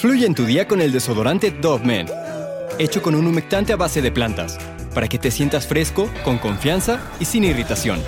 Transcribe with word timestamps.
Fluye 0.00 0.24
en 0.24 0.34
tu 0.34 0.46
día 0.46 0.66
con 0.66 0.80
el 0.80 0.92
desodorante 0.92 1.50
Dove 1.50 1.84
Men, 1.84 2.06
hecho 2.78 3.02
con 3.02 3.14
un 3.14 3.26
humectante 3.26 3.74
a 3.74 3.76
base 3.76 4.00
de 4.00 4.10
plantas, 4.10 4.56
para 4.94 5.06
que 5.08 5.18
te 5.18 5.30
sientas 5.30 5.66
fresco, 5.66 6.08
con 6.24 6.38
confianza 6.38 6.98
y 7.20 7.26
sin 7.26 7.44
irritación. 7.44 8.00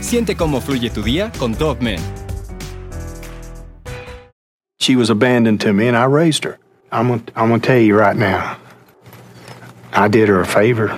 Siente 0.00 0.34
cómo 0.34 0.60
fluye 0.60 0.90
tu 0.90 1.04
día 1.04 1.30
con 1.38 1.52
Dove 1.52 1.80
Men. 1.80 2.00
She 4.80 4.96
was 4.96 5.10
abandoned 5.10 5.60
to 5.60 5.72
me 5.72 5.86
and 5.86 5.96
I 5.96 6.06
raised 6.06 6.42
her. 6.42 6.58
I'm 6.90 7.06
gonna, 7.06 7.22
I'm 7.36 7.60
tell 7.60 7.78
you 7.78 7.96
right 7.96 8.16
now. 8.16 8.56
I 9.92 10.08
did 10.08 10.28
her 10.28 10.40
a 10.40 10.44
favor. 10.44 10.90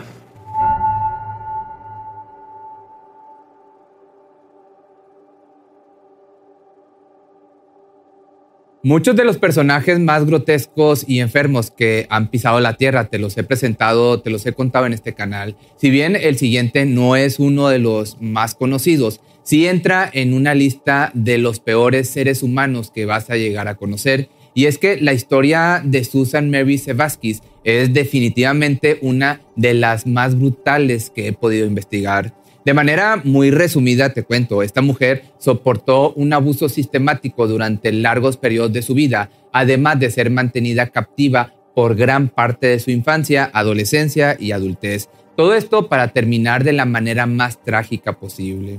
Muchos 8.84 9.16
de 9.16 9.24
los 9.24 9.38
personajes 9.38 9.98
más 9.98 10.26
grotescos 10.26 11.06
y 11.08 11.20
enfermos 11.20 11.70
que 11.70 12.06
han 12.10 12.28
pisado 12.28 12.60
la 12.60 12.74
tierra 12.74 13.06
te 13.08 13.18
los 13.18 13.34
he 13.38 13.42
presentado, 13.42 14.20
te 14.20 14.28
los 14.28 14.44
he 14.44 14.52
contado 14.52 14.84
en 14.84 14.92
este 14.92 15.14
canal. 15.14 15.56
Si 15.78 15.88
bien 15.88 16.16
el 16.16 16.36
siguiente 16.36 16.84
no 16.84 17.16
es 17.16 17.38
uno 17.38 17.70
de 17.70 17.78
los 17.78 18.20
más 18.20 18.54
conocidos, 18.54 19.22
sí 19.42 19.66
entra 19.66 20.10
en 20.12 20.34
una 20.34 20.54
lista 20.54 21.10
de 21.14 21.38
los 21.38 21.60
peores 21.60 22.10
seres 22.10 22.42
humanos 22.42 22.92
que 22.94 23.06
vas 23.06 23.30
a 23.30 23.38
llegar 23.38 23.68
a 23.68 23.76
conocer. 23.76 24.28
Y 24.52 24.66
es 24.66 24.76
que 24.76 25.00
la 25.00 25.14
historia 25.14 25.80
de 25.82 26.04
Susan 26.04 26.50
Mary 26.50 26.76
Sevaskis 26.76 27.40
es 27.64 27.94
definitivamente 27.94 28.98
una 29.00 29.40
de 29.56 29.72
las 29.72 30.06
más 30.06 30.38
brutales 30.38 31.08
que 31.08 31.28
he 31.28 31.32
podido 31.32 31.66
investigar. 31.66 32.34
De 32.64 32.72
manera 32.72 33.20
muy 33.22 33.50
resumida 33.50 34.14
te 34.14 34.22
cuento, 34.22 34.62
esta 34.62 34.80
mujer 34.80 35.24
soportó 35.38 36.14
un 36.14 36.32
abuso 36.32 36.70
sistemático 36.70 37.46
durante 37.46 37.92
largos 37.92 38.38
periodos 38.38 38.72
de 38.72 38.80
su 38.80 38.94
vida, 38.94 39.30
además 39.52 40.00
de 40.00 40.10
ser 40.10 40.30
mantenida 40.30 40.86
captiva 40.86 41.52
por 41.74 41.94
gran 41.94 42.28
parte 42.28 42.68
de 42.68 42.80
su 42.80 42.90
infancia, 42.90 43.50
adolescencia 43.52 44.36
y 44.40 44.52
adultez. 44.52 45.10
Todo 45.36 45.54
esto 45.54 45.88
para 45.88 46.08
terminar 46.08 46.64
de 46.64 46.72
la 46.72 46.86
manera 46.86 47.26
más 47.26 47.62
trágica 47.62 48.18
posible. 48.18 48.78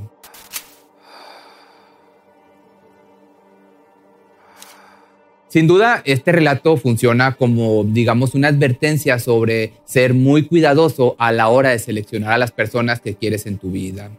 Sin 5.55 5.67
duda, 5.67 6.01
este 6.03 6.33
relato 6.33 6.75
funciona 6.75 7.35
como, 7.35 7.85
digamos, 7.85 8.35
una 8.35 8.49
advertencia 8.49 9.19
sobre 9.19 9.71
ser 9.85 10.13
muy 10.13 10.43
cuidadoso 10.43 11.15
a 11.17 11.31
la 11.31 11.47
hora 11.47 11.69
de 11.69 11.79
seleccionar 11.79 12.33
a 12.33 12.37
las 12.37 12.51
personas 12.51 12.99
que 12.99 13.15
quieres 13.15 13.45
en 13.45 13.57
tu 13.57 13.71
vida. 13.71 14.11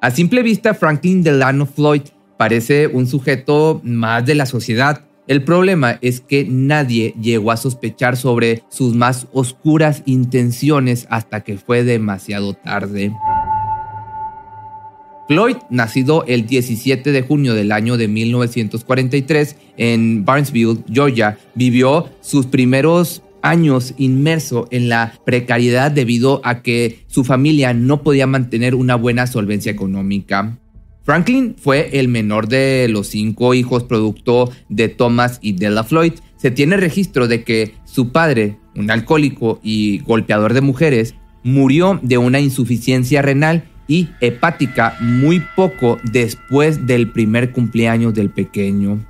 A 0.00 0.12
simple 0.12 0.44
vista, 0.44 0.72
Franklin 0.72 1.24
Delano 1.24 1.66
Floyd 1.66 2.02
parece 2.36 2.86
un 2.86 3.08
sujeto 3.08 3.80
más 3.82 4.24
de 4.24 4.36
la 4.36 4.46
sociedad. 4.46 5.04
El 5.26 5.42
problema 5.42 5.98
es 6.00 6.20
que 6.20 6.46
nadie 6.48 7.12
llegó 7.20 7.50
a 7.50 7.56
sospechar 7.56 8.16
sobre 8.16 8.62
sus 8.68 8.94
más 8.94 9.26
oscuras 9.32 10.04
intenciones 10.06 11.08
hasta 11.10 11.40
que 11.40 11.58
fue 11.58 11.82
demasiado 11.82 12.54
tarde. 12.54 13.12
Floyd, 15.26 15.56
nacido 15.70 16.24
el 16.26 16.46
17 16.46 17.10
de 17.10 17.22
junio 17.22 17.54
del 17.54 17.72
año 17.72 17.96
de 17.96 18.08
1943 18.08 19.56
en 19.78 20.24
Barnesville, 20.24 20.84
Georgia, 20.92 21.38
vivió 21.54 22.10
sus 22.20 22.46
primeros 22.46 23.22
años 23.40 23.94
inmerso 23.96 24.68
en 24.70 24.88
la 24.88 25.14
precariedad 25.24 25.90
debido 25.90 26.40
a 26.44 26.62
que 26.62 27.04
su 27.06 27.24
familia 27.24 27.72
no 27.72 28.02
podía 28.02 28.26
mantener 28.26 28.74
una 28.74 28.96
buena 28.96 29.26
solvencia 29.26 29.72
económica. 29.72 30.58
Franklin 31.02 31.54
fue 31.58 32.00
el 32.00 32.08
menor 32.08 32.48
de 32.48 32.86
los 32.88 33.08
cinco 33.08 33.52
hijos 33.52 33.84
producto 33.84 34.50
de 34.70 34.88
Thomas 34.88 35.38
y 35.42 35.52
Della 35.52 35.84
Floyd. 35.84 36.14
Se 36.36 36.50
tiene 36.50 36.78
registro 36.78 37.28
de 37.28 37.44
que 37.44 37.74
su 37.84 38.10
padre, 38.10 38.58
un 38.74 38.90
alcohólico 38.90 39.60
y 39.62 39.98
golpeador 39.98 40.54
de 40.54 40.62
mujeres, 40.62 41.14
murió 41.42 42.00
de 42.02 42.16
una 42.16 42.40
insuficiencia 42.40 43.20
renal 43.20 43.64
y 43.86 44.08
hepática 44.20 44.96
muy 45.00 45.42
poco 45.56 45.98
después 46.02 46.86
del 46.86 47.10
primer 47.10 47.52
cumpleaños 47.52 48.14
del 48.14 48.30
pequeño. 48.30 49.04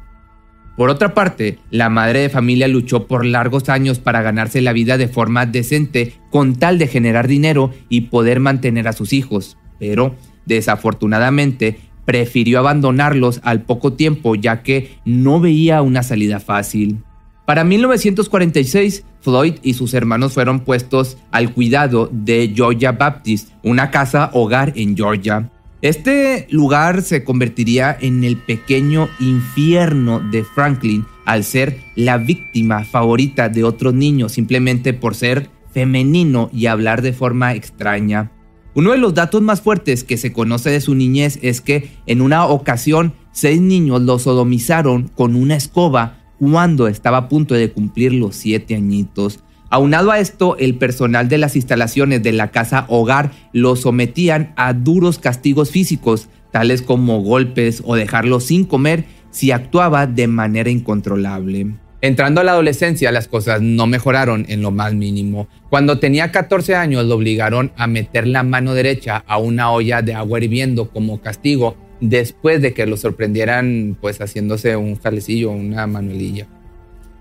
Por 0.77 0.91
otra 0.91 1.15
parte, 1.15 1.59
la 1.71 1.89
madre 1.89 2.21
de 2.21 2.29
familia 2.29 2.67
luchó 2.67 3.07
por 3.07 3.25
largos 3.25 3.69
años 3.69 4.01
para 4.01 4.23
ganarse 4.23 4.61
la 4.61 4.73
vida 4.73 4.99
de 4.99 5.07
forma 5.07 5.47
decente 5.47 6.15
con 6.31 6.57
tal 6.57 6.79
de 6.79 6.89
generar 6.89 7.29
dinero 7.29 7.73
y 7.89 8.03
poder 8.03 8.41
mantener 8.41 8.89
a 8.89 8.93
sus 8.93 9.13
hijos, 9.13 9.57
pero 9.79 10.17
desafortunadamente 10.47 11.79
prefirió 12.05 12.59
abandonarlos 12.59 13.41
al 13.45 13.63
poco 13.63 13.93
tiempo 13.93 14.35
ya 14.35 14.63
que 14.63 14.97
no 15.05 15.41
veía 15.41 15.81
una 15.81 16.03
salida 16.03 16.41
fácil. 16.41 16.99
Para 17.47 17.63
1946, 17.63 19.05
Floyd 19.21 19.55
y 19.63 19.75
sus 19.75 19.93
hermanos 19.93 20.33
fueron 20.33 20.61
puestos 20.61 21.19
al 21.31 21.53
cuidado 21.53 22.09
de 22.11 22.51
Georgia 22.55 22.93
Baptist, 22.93 23.51
una 23.63 23.91
casa 23.91 24.31
hogar 24.33 24.73
en 24.77 24.97
Georgia. 24.97 25.51
Este 25.83 26.47
lugar 26.49 27.03
se 27.03 27.23
convertiría 27.23 27.95
en 28.01 28.25
el 28.25 28.39
pequeño 28.39 29.11
infierno 29.21 30.21
de 30.21 30.43
Franklin 30.43 31.05
al 31.27 31.45
ser 31.45 31.79
la 31.97 32.17
víctima 32.17 32.85
favorita 32.85 33.51
de 33.51 33.65
otros 33.65 33.93
niños 33.93 34.33
simplemente 34.33 34.95
por 34.95 35.15
ser 35.15 35.51
femenino 35.71 36.49
y 36.51 36.67
hablar 36.67 37.03
de 37.03 37.13
forma 37.13 37.53
extraña. 37.53 38.31
Uno 38.75 38.93
de 38.93 38.99
los 38.99 39.13
datos 39.13 39.43
más 39.43 39.61
fuertes 39.61 40.03
que 40.03 40.17
se 40.17 40.33
conoce 40.33 40.71
de 40.71 40.81
su 40.81 40.95
niñez 40.95 41.39
es 41.43 41.61
que 41.61 41.91
en 42.07 42.23
una 42.23 42.47
ocasión 42.47 43.13
seis 43.33 43.61
niños 43.61 44.01
lo 44.01 44.19
sodomizaron 44.19 45.09
con 45.09 45.37
una 45.37 45.57
escoba 45.57 46.24
cuando 46.39 46.89
estaba 46.89 47.19
a 47.19 47.29
punto 47.29 47.55
de 47.55 47.71
cumplir 47.71 48.13
los 48.13 48.37
siete 48.37 48.75
añitos. 48.75 49.41
Aunado 49.71 50.11
a 50.11 50.21
esto, 50.21 50.57
el 50.59 50.77
personal 50.77 51.29
de 51.29 51.39
las 51.39 51.57
instalaciones 51.57 52.23
de 52.23 52.33
la 52.33 52.51
casa 52.51 52.85
hogar 52.89 53.33
lo 53.53 53.77
sometían 53.77 54.53
a 54.57 54.73
duros 54.73 55.19
castigos 55.19 55.71
físicos, 55.71 56.29
tales 56.53 56.83
como 56.83 57.23
golpes 57.23 57.83
o 57.85 57.97
dejarlo 57.97 58.41
sin 58.41 58.65
comer 58.65 59.05
si 59.31 59.51
actuaba 59.51 60.07
de 60.07 60.29
manera 60.29 60.71
incontrolable. 60.71 61.75
Entrando 62.01 62.43
a 62.43 62.45
la 62.45 62.53
adolescencia, 62.53 63.11
las 63.11 63.29
cosas 63.29 63.63
no 63.63 63.87
mejoraron 63.87 64.45
en 64.49 64.61
lo 64.61 64.71
más 64.71 64.93
mínimo. 64.93 65.49
Cuando 65.71 65.99
tenía 65.99 66.31
14 66.31 66.77
años, 66.77 67.07
lo 67.07 67.15
obligaron 67.15 67.73
a 67.79 67.87
meter 67.87 68.27
la 68.27 68.43
mano 68.43 68.75
derecha 68.75 69.25
a 69.27 69.39
una 69.39 69.71
olla 69.71 70.03
de 70.03 70.13
agua 70.15 70.39
hirviendo 70.39 70.91
como 70.91 71.23
castigo 71.23 71.77
después 72.01 72.63
de 72.63 72.75
que 72.75 72.87
lo 72.87 72.97
sorprendieran 72.97 73.97
pues 74.01 74.21
haciéndose 74.21 74.77
un 74.77 74.97
jalecillo, 74.97 75.51
una 75.51 75.87
manuelilla. 75.87 76.47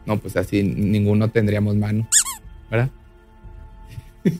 No, 0.05 0.17
pues 0.19 0.35
así 0.35 0.63
ninguno 0.63 1.29
tendríamos 1.29 1.75
mano, 1.75 2.07
¿verdad? 2.69 2.89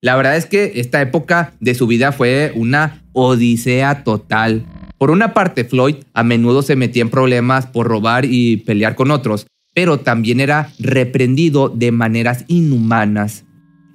La 0.00 0.16
verdad 0.16 0.36
es 0.36 0.46
que 0.46 0.72
esta 0.76 1.00
época 1.00 1.54
de 1.60 1.74
su 1.74 1.86
vida 1.86 2.12
fue 2.12 2.52
una 2.54 3.02
odisea 3.12 4.04
total. 4.04 4.66
Por 4.98 5.10
una 5.10 5.34
parte, 5.34 5.64
Floyd 5.64 5.96
a 6.12 6.22
menudo 6.22 6.62
se 6.62 6.76
metía 6.76 7.02
en 7.02 7.10
problemas 7.10 7.66
por 7.66 7.88
robar 7.88 8.24
y 8.24 8.58
pelear 8.58 8.94
con 8.94 9.10
otros, 9.10 9.46
pero 9.74 10.00
también 10.00 10.40
era 10.40 10.70
reprendido 10.78 11.68
de 11.68 11.90
maneras 11.90 12.44
inhumanas. 12.48 13.43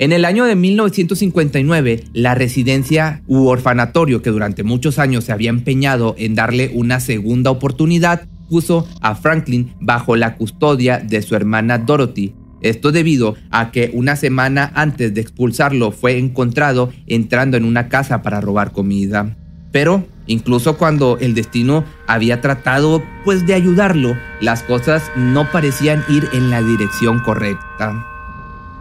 En 0.02 0.14
el 0.14 0.24
año 0.24 0.46
de 0.46 0.56
1959, 0.56 2.06
la 2.14 2.34
residencia 2.34 3.22
u 3.28 3.48
orfanatorio 3.48 4.22
que 4.22 4.30
durante 4.30 4.64
muchos 4.64 4.98
años 4.98 5.26
se 5.26 5.34
había 5.34 5.50
empeñado 5.50 6.16
en 6.18 6.36
darle 6.36 6.72
una 6.74 7.02
segunda 7.02 7.52
oportunidad 7.52 8.26
puso 8.50 8.88
a 9.02 9.16
Franklin 9.16 9.74
bajo 9.82 10.16
la 10.16 10.38
custodia 10.38 11.00
de 11.00 11.22
su 11.22 11.36
hermana 11.36 11.80
Dorothy. 11.80 12.34
Esto 12.62 12.94
debido 12.94 13.36
a 13.52 13.72
que 13.72 13.92
una 13.94 14.16
semana 14.16 14.72
antes 14.74 15.14
de 15.14 15.20
expulsarlo 15.20 15.92
fue 15.92 16.18
encontrado 16.18 16.94
entrando 17.06 17.58
en 17.58 17.66
una 17.66 17.90
casa 17.90 18.22
para 18.22 18.40
robar 18.40 18.72
comida. 18.72 19.36
Pero 19.74 20.08
incluso 20.28 20.78
cuando 20.78 21.18
el 21.20 21.36
destino 21.36 21.84
había 22.08 22.40
tratado 22.40 23.03
pues 23.26 23.46
de 23.46 23.53
ayudarlo, 23.53 24.16
las 24.40 24.64
cosas 24.64 25.12
no 25.18 25.52
parecían 25.52 26.06
ir 26.08 26.29
en 26.32 26.50
la 26.50 26.62
dirección 26.62 27.20
correcta. 27.20 28.19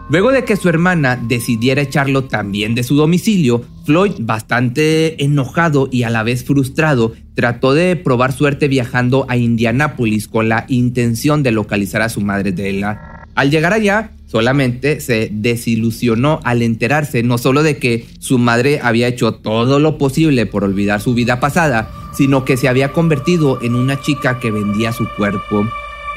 Luego 0.09 0.31
de 0.31 0.43
que 0.43 0.55
su 0.55 0.69
hermana 0.69 1.17
decidiera 1.21 1.83
echarlo 1.83 2.23
también 2.23 2.73
de 2.73 2.83
su 2.83 2.95
domicilio, 2.95 3.61
Floyd, 3.85 4.13
bastante 4.19 5.23
enojado 5.23 5.87
y 5.91 6.01
a 6.01 6.09
la 6.09 6.23
vez 6.23 6.43
frustrado, 6.43 7.13
trató 7.35 7.75
de 7.75 7.95
probar 7.95 8.33
suerte 8.33 8.67
viajando 8.67 9.27
a 9.29 9.37
Indianápolis 9.37 10.27
con 10.27 10.49
la 10.49 10.65
intención 10.67 11.43
de 11.43 11.51
localizar 11.51 12.01
a 12.01 12.09
su 12.09 12.21
madre 12.21 12.51
Della. 12.51 13.25
Al 13.35 13.51
llegar 13.51 13.71
allá, 13.71 14.13
solamente 14.25 14.99
se 14.99 15.29
desilusionó 15.31 16.39
al 16.43 16.63
enterarse 16.63 17.21
no 17.21 17.37
solo 17.37 17.61
de 17.61 17.77
que 17.77 18.07
su 18.17 18.39
madre 18.39 18.79
había 18.81 19.07
hecho 19.07 19.35
todo 19.35 19.79
lo 19.79 19.99
posible 19.99 20.47
por 20.47 20.63
olvidar 20.63 21.01
su 21.01 21.13
vida 21.13 21.39
pasada, 21.39 21.87
sino 22.13 22.45
que 22.45 22.57
se 22.57 22.67
había 22.67 22.93
convertido 22.93 23.61
en 23.61 23.75
una 23.75 24.01
chica 24.01 24.39
que 24.39 24.49
vendía 24.49 24.91
su 24.91 25.07
cuerpo. 25.17 25.69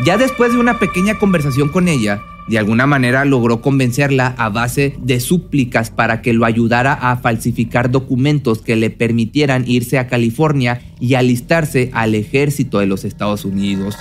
Ya 0.02 0.16
después 0.16 0.52
de 0.52 0.58
una 0.58 0.78
pequeña 0.78 1.18
conversación 1.18 1.68
con 1.68 1.88
ella, 1.88 2.22
De 2.48 2.58
alguna 2.58 2.86
manera 2.86 3.24
logró 3.24 3.60
convencerla 3.60 4.34
a 4.36 4.48
base 4.48 4.96
de 4.98 5.20
súplicas 5.20 5.90
para 5.90 6.22
que 6.22 6.32
lo 6.32 6.44
ayudara 6.44 6.92
a 6.92 7.16
falsificar 7.16 7.90
documentos 7.90 8.62
que 8.62 8.76
le 8.76 8.90
permitieran 8.90 9.64
irse 9.66 9.98
a 9.98 10.08
California 10.08 10.82
y 10.98 11.14
alistarse 11.14 11.90
al 11.92 12.14
ejército 12.14 12.80
de 12.80 12.86
los 12.86 13.04
Estados 13.04 13.44
Unidos. 13.44 13.96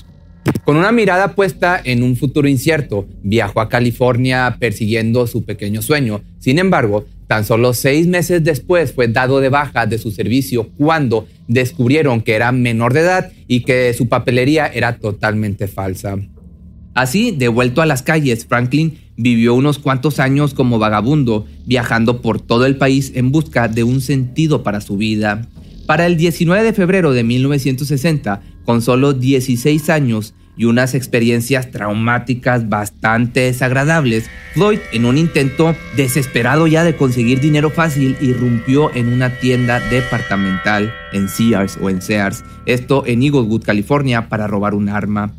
Con 0.65 0.77
una 0.77 0.91
mirada 0.91 1.35
puesta 1.35 1.79
en 1.83 2.03
un 2.03 2.15
futuro 2.15 2.47
incierto, 2.47 3.07
viajó 3.23 3.61
a 3.61 3.69
California 3.69 4.57
persiguiendo 4.59 5.27
su 5.27 5.43
pequeño 5.43 5.81
sueño. 5.81 6.21
Sin 6.39 6.57
embargo, 6.57 7.05
tan 7.27 7.45
solo 7.45 7.73
seis 7.73 8.07
meses 8.07 8.43
después 8.43 8.91
fue 8.91 9.07
dado 9.07 9.39
de 9.39 9.49
baja 9.49 9.85
de 9.85 9.97
su 9.97 10.11
servicio 10.11 10.69
cuando 10.77 11.27
descubrieron 11.47 12.21
que 12.21 12.33
era 12.33 12.51
menor 12.51 12.93
de 12.93 13.01
edad 13.01 13.31
y 13.47 13.61
que 13.61 13.93
su 13.93 14.09
papelería 14.09 14.67
era 14.67 14.97
totalmente 14.97 15.67
falsa. 15.67 16.17
Así, 16.93 17.31
devuelto 17.31 17.81
a 17.81 17.85
las 17.85 18.01
calles, 18.01 18.45
Franklin 18.45 18.97
vivió 19.15 19.53
unos 19.53 19.79
cuantos 19.79 20.19
años 20.19 20.53
como 20.53 20.79
vagabundo, 20.79 21.45
viajando 21.65 22.21
por 22.21 22.41
todo 22.41 22.65
el 22.65 22.75
país 22.75 23.13
en 23.15 23.31
busca 23.31 23.67
de 23.67 23.83
un 23.83 24.01
sentido 24.01 24.63
para 24.63 24.81
su 24.81 24.97
vida. 24.97 25.47
Para 25.85 26.05
el 26.05 26.17
19 26.17 26.63
de 26.63 26.73
febrero 26.73 27.13
de 27.13 27.23
1960, 27.23 28.41
con 28.65 28.81
solo 28.81 29.13
16 29.13 29.89
años 29.89 30.33
y 30.57 30.65
unas 30.65 30.95
experiencias 30.95 31.71
traumáticas 31.71 32.67
bastante 32.67 33.41
desagradables, 33.41 34.29
Floyd, 34.53 34.79
en 34.91 35.05
un 35.05 35.17
intento 35.17 35.75
desesperado 35.95 36.67
ya 36.67 36.83
de 36.83 36.95
conseguir 36.97 37.39
dinero 37.39 37.69
fácil, 37.69 38.17
irrumpió 38.21 38.93
en 38.93 39.13
una 39.13 39.29
tienda 39.39 39.79
departamental 39.79 40.93
en 41.13 41.29
Sears 41.29 41.77
o 41.81 41.89
en 41.89 42.01
Sears, 42.01 42.43
esto 42.65 43.05
en 43.07 43.23
Eaglewood, 43.23 43.63
California, 43.63 44.27
para 44.27 44.47
robar 44.47 44.73
un 44.73 44.89
arma. 44.89 45.33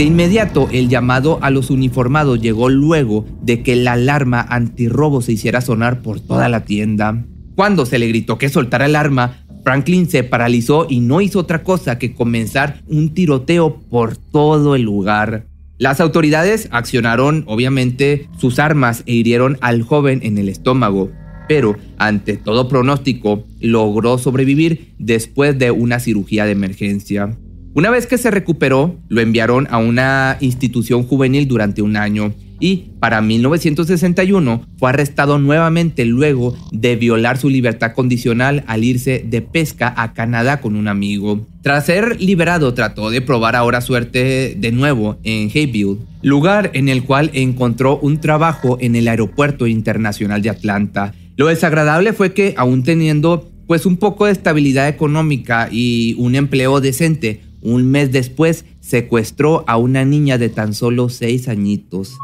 De 0.00 0.06
inmediato, 0.06 0.66
el 0.72 0.88
llamado 0.88 1.38
a 1.42 1.50
los 1.50 1.68
uniformados 1.68 2.40
llegó 2.40 2.70
luego 2.70 3.26
de 3.42 3.62
que 3.62 3.76
la 3.76 3.92
alarma 3.92 4.40
antirrobo 4.40 5.20
se 5.20 5.32
hiciera 5.32 5.60
sonar 5.60 6.00
por 6.00 6.20
toda 6.20 6.48
la 6.48 6.64
tienda. 6.64 7.22
Cuando 7.54 7.84
se 7.84 7.98
le 7.98 8.08
gritó 8.08 8.38
que 8.38 8.48
soltara 8.48 8.86
el 8.86 8.96
arma, 8.96 9.44
Franklin 9.62 10.08
se 10.08 10.24
paralizó 10.24 10.86
y 10.88 11.00
no 11.00 11.20
hizo 11.20 11.40
otra 11.40 11.62
cosa 11.62 11.98
que 11.98 12.14
comenzar 12.14 12.80
un 12.86 13.12
tiroteo 13.12 13.76
por 13.90 14.16
todo 14.16 14.74
el 14.74 14.84
lugar. 14.84 15.44
Las 15.76 16.00
autoridades 16.00 16.70
accionaron 16.72 17.44
obviamente 17.46 18.30
sus 18.38 18.58
armas 18.58 19.02
e 19.04 19.12
hirieron 19.12 19.58
al 19.60 19.82
joven 19.82 20.20
en 20.22 20.38
el 20.38 20.48
estómago, 20.48 21.10
pero 21.46 21.76
ante 21.98 22.38
todo 22.38 22.68
pronóstico 22.68 23.44
logró 23.60 24.16
sobrevivir 24.16 24.94
después 24.98 25.58
de 25.58 25.70
una 25.70 26.00
cirugía 26.00 26.46
de 26.46 26.52
emergencia. 26.52 27.36
Una 27.72 27.90
vez 27.90 28.08
que 28.08 28.18
se 28.18 28.32
recuperó, 28.32 28.96
lo 29.08 29.20
enviaron 29.20 29.68
a 29.70 29.78
una 29.78 30.36
institución 30.40 31.04
juvenil 31.04 31.46
durante 31.46 31.82
un 31.82 31.96
año 31.96 32.34
y 32.58 32.90
para 32.98 33.20
1961 33.22 34.66
fue 34.76 34.90
arrestado 34.90 35.38
nuevamente 35.38 36.04
luego 36.04 36.56
de 36.72 36.96
violar 36.96 37.38
su 37.38 37.48
libertad 37.48 37.92
condicional 37.92 38.64
al 38.66 38.82
irse 38.82 39.24
de 39.24 39.40
pesca 39.40 39.94
a 39.96 40.14
Canadá 40.14 40.60
con 40.60 40.74
un 40.74 40.88
amigo. 40.88 41.46
Tras 41.62 41.86
ser 41.86 42.20
liberado 42.20 42.74
trató 42.74 43.08
de 43.08 43.22
probar 43.22 43.54
ahora 43.54 43.80
suerte 43.80 44.56
de 44.58 44.72
nuevo 44.72 45.18
en 45.22 45.48
Hayville, 45.48 45.98
lugar 46.22 46.72
en 46.74 46.88
el 46.88 47.04
cual 47.04 47.30
encontró 47.34 47.98
un 47.98 48.20
trabajo 48.20 48.78
en 48.80 48.96
el 48.96 49.06
Aeropuerto 49.06 49.68
Internacional 49.68 50.42
de 50.42 50.50
Atlanta. 50.50 51.14
Lo 51.36 51.46
desagradable 51.46 52.12
fue 52.14 52.34
que 52.34 52.54
aún 52.56 52.82
teniendo 52.82 53.48
pues 53.66 53.86
un 53.86 53.98
poco 53.98 54.26
de 54.26 54.32
estabilidad 54.32 54.88
económica 54.88 55.68
y 55.70 56.16
un 56.18 56.34
empleo 56.34 56.80
decente, 56.80 57.40
un 57.62 57.90
mes 57.90 58.12
después 58.12 58.64
secuestró 58.80 59.64
a 59.66 59.76
una 59.76 60.04
niña 60.04 60.38
de 60.38 60.48
tan 60.48 60.74
solo 60.74 61.08
seis 61.08 61.48
añitos. 61.48 62.18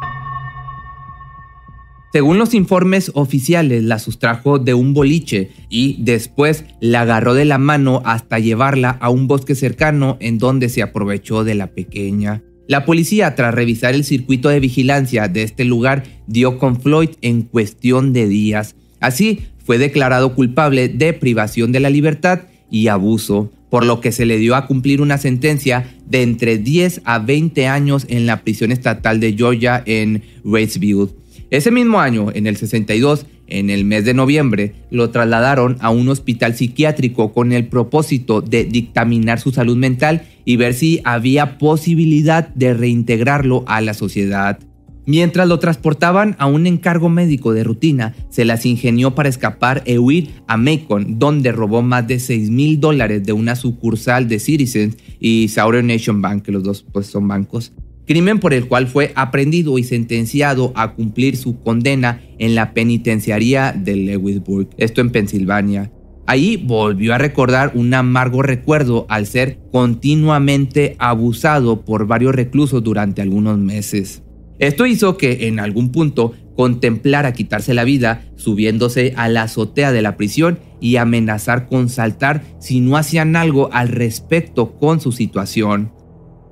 Según 2.13 2.39
los 2.39 2.55
informes 2.55 3.11
oficiales, 3.15 3.83
la 3.85 3.99
sustrajo 3.99 4.59
de 4.59 4.73
un 4.73 4.95
boliche 4.95 5.51
y 5.69 6.03
después 6.03 6.65
la 6.81 7.03
agarró 7.03 7.35
de 7.35 7.45
la 7.45 7.59
mano 7.59 8.01
hasta 8.07 8.39
llevarla 8.39 8.91
a 8.91 9.11
un 9.11 9.29
bosque 9.29 9.55
cercano 9.55 10.17
en 10.21 10.39
donde 10.39 10.71
se 10.71 10.83
aprovechó 10.83 11.45
de 11.45 11.55
la 11.55 11.67
pequeña. 11.67 12.43
La 12.69 12.85
policía, 12.85 13.35
tras 13.35 13.55
revisar 13.55 13.95
el 13.95 14.03
circuito 14.03 14.49
de 14.49 14.61
vigilancia 14.61 15.29
de 15.29 15.43
este 15.43 15.65
lugar, 15.65 16.05
dio 16.27 16.59
con 16.59 16.81
Floyd 16.81 17.11
en 17.21 17.43
cuestión 17.43 18.13
de 18.13 18.27
días. 18.27 18.77
Así, 18.99 19.49
fue 19.67 19.79
declarado 19.79 20.35
culpable 20.35 20.89
de 20.89 21.13
privación 21.13 21.71
de 21.71 21.81
la 21.81 21.91
libertad 21.91 22.41
y 22.71 22.89
abuso 22.89 23.51
por 23.71 23.85
lo 23.85 24.01
que 24.01 24.13
se 24.13 24.27
le 24.27 24.39
dio 24.39 24.55
a 24.55 24.67
cumplir 24.67 25.01
una 25.01 25.19
sentencia 25.19 25.95
de 26.07 26.23
entre 26.23 26.59
10 26.59 27.03
a 27.05 27.19
20 27.19 27.67
años 27.67 28.07
en 28.09 28.27
la 28.27 28.43
prisión 28.43 28.73
estatal 28.73 29.21
de 29.21 29.33
Georgia 29.33 29.83
en 29.87 30.23
Raceville. 30.45 31.09
Ese 31.51 31.71
mismo 31.71 32.01
año, 32.01 32.29
en 32.35 32.47
el 32.47 32.57
62, 32.57 33.27
en 33.47 33.71
el 33.71 33.85
mes 33.85 34.05
de 34.05 34.15
noviembre, 34.15 34.75
lo 34.91 35.11
trasladaron 35.11 35.77
a 35.81 35.91
un 35.91 36.09
hospital 36.09 36.55
psiquiátrico 36.55 37.33
con 37.33 37.53
el 37.53 37.67
propósito 37.67 38.41
de 38.41 38.65
dictaminar 38.65 39.39
su 39.39 39.53
salud 39.53 39.77
mental 39.77 40.23
y 40.45 40.57
ver 40.57 40.75
si 40.75 41.01
había 41.05 41.59
posibilidad 41.59 42.49
de 42.49 42.75
reintegrarlo 42.75 43.65
a 43.69 43.81
la 43.81 43.95
sociedad. 43.95 44.59
Mientras 45.07 45.47
lo 45.47 45.61
transportaban 45.61 46.35
a 46.41 46.47
un 46.47 46.67
encargo 46.67 47.09
médico 47.09 47.53
de 47.53 47.63
rutina, 47.63 48.17
se 48.29 48.45
las 48.45 48.67
ingenió 48.67 49.15
para 49.15 49.29
escapar 49.29 49.85
e 49.87 50.01
huir 50.01 50.31
a 50.49 50.57
Macon, 50.57 51.21
donde 51.21 51.53
robó 51.53 51.81
más 51.81 52.09
de 52.09 52.19
6 52.19 52.51
mil 52.51 52.81
dólares 52.81 53.23
de 53.25 53.33
una 53.33 53.55
sucursal 53.55 54.27
de 54.27 54.41
Citizens 54.41 54.97
y 55.21 55.47
Southern 55.47 55.87
Nation 55.87 56.21
Bank, 56.21 56.43
que 56.43 56.51
los 56.51 56.65
dos 56.65 56.85
pues, 56.93 57.07
son 57.07 57.29
bancos. 57.29 57.73
Crimen 58.05 58.41
por 58.41 58.53
el 58.53 58.67
cual 58.67 58.89
fue 58.89 59.13
aprendido 59.15 59.79
y 59.79 59.85
sentenciado 59.85 60.73
a 60.75 60.95
cumplir 60.95 61.37
su 61.37 61.61
condena 61.61 62.21
en 62.39 62.57
la 62.57 62.75
penitenciaría 62.75 63.73
de 63.73 63.95
Lewisburg, 63.97 64.69
esto 64.77 65.01
en 65.01 65.11
Pensilvania. 65.11 65.93
Ahí 66.27 66.57
volvió 66.57 67.15
a 67.15 67.19
recordar 67.19 67.73
un 67.75 67.95
amargo 67.95 68.43
recuerdo 68.43 69.07
al 69.09 69.27
ser 69.27 69.61
continuamente 69.71 70.97
abusado 70.99 71.85
por 71.85 72.09
varios 72.09 72.35
reclusos 72.35 72.83
durante 72.83 73.23
algunos 73.23 73.59
meses. 73.59 74.23
Esto 74.59 74.87
hizo 74.87 75.17
que 75.17 75.49
en 75.49 75.61
algún 75.61 75.93
punto 75.93 76.33
contemplara 76.57 77.33
quitarse 77.33 77.75
la 77.75 77.85
vida 77.85 78.25
subiéndose 78.37 79.13
a 79.17 79.29
la 79.29 79.43
azotea 79.43 79.93
de 79.93 80.03
la 80.03 80.17
prisión 80.17 80.59
y 80.81 80.97
amenazar 80.97 81.69
con 81.69 81.89
saltar 81.89 82.43
si 82.59 82.81
no 82.81 82.97
hacían 82.97 83.37
algo 83.37 83.69
al 83.73 83.89
respecto 83.89 84.79
con 84.79 85.01
su 85.01 85.13
situación. 85.13 85.93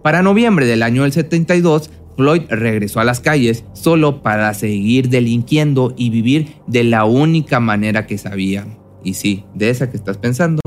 Para 0.02 0.22
noviembre 0.22 0.66
del 0.66 0.82
año 0.82 1.02
del 1.02 1.12
72, 1.12 1.90
Floyd 2.16 2.42
regresó 2.48 3.00
a 3.00 3.04
las 3.04 3.20
calles 3.20 3.64
solo 3.72 4.22
para 4.22 4.52
seguir 4.54 5.08
delinquiendo 5.08 5.94
y 5.96 6.10
vivir 6.10 6.56
de 6.66 6.84
la 6.84 7.04
única 7.06 7.58
manera 7.58 8.06
que 8.06 8.18
sabía. 8.18 8.66
Y 9.02 9.14
sí, 9.14 9.44
de 9.54 9.70
esa 9.70 9.90
que 9.90 9.96
estás 9.96 10.18
pensando, 10.18 10.60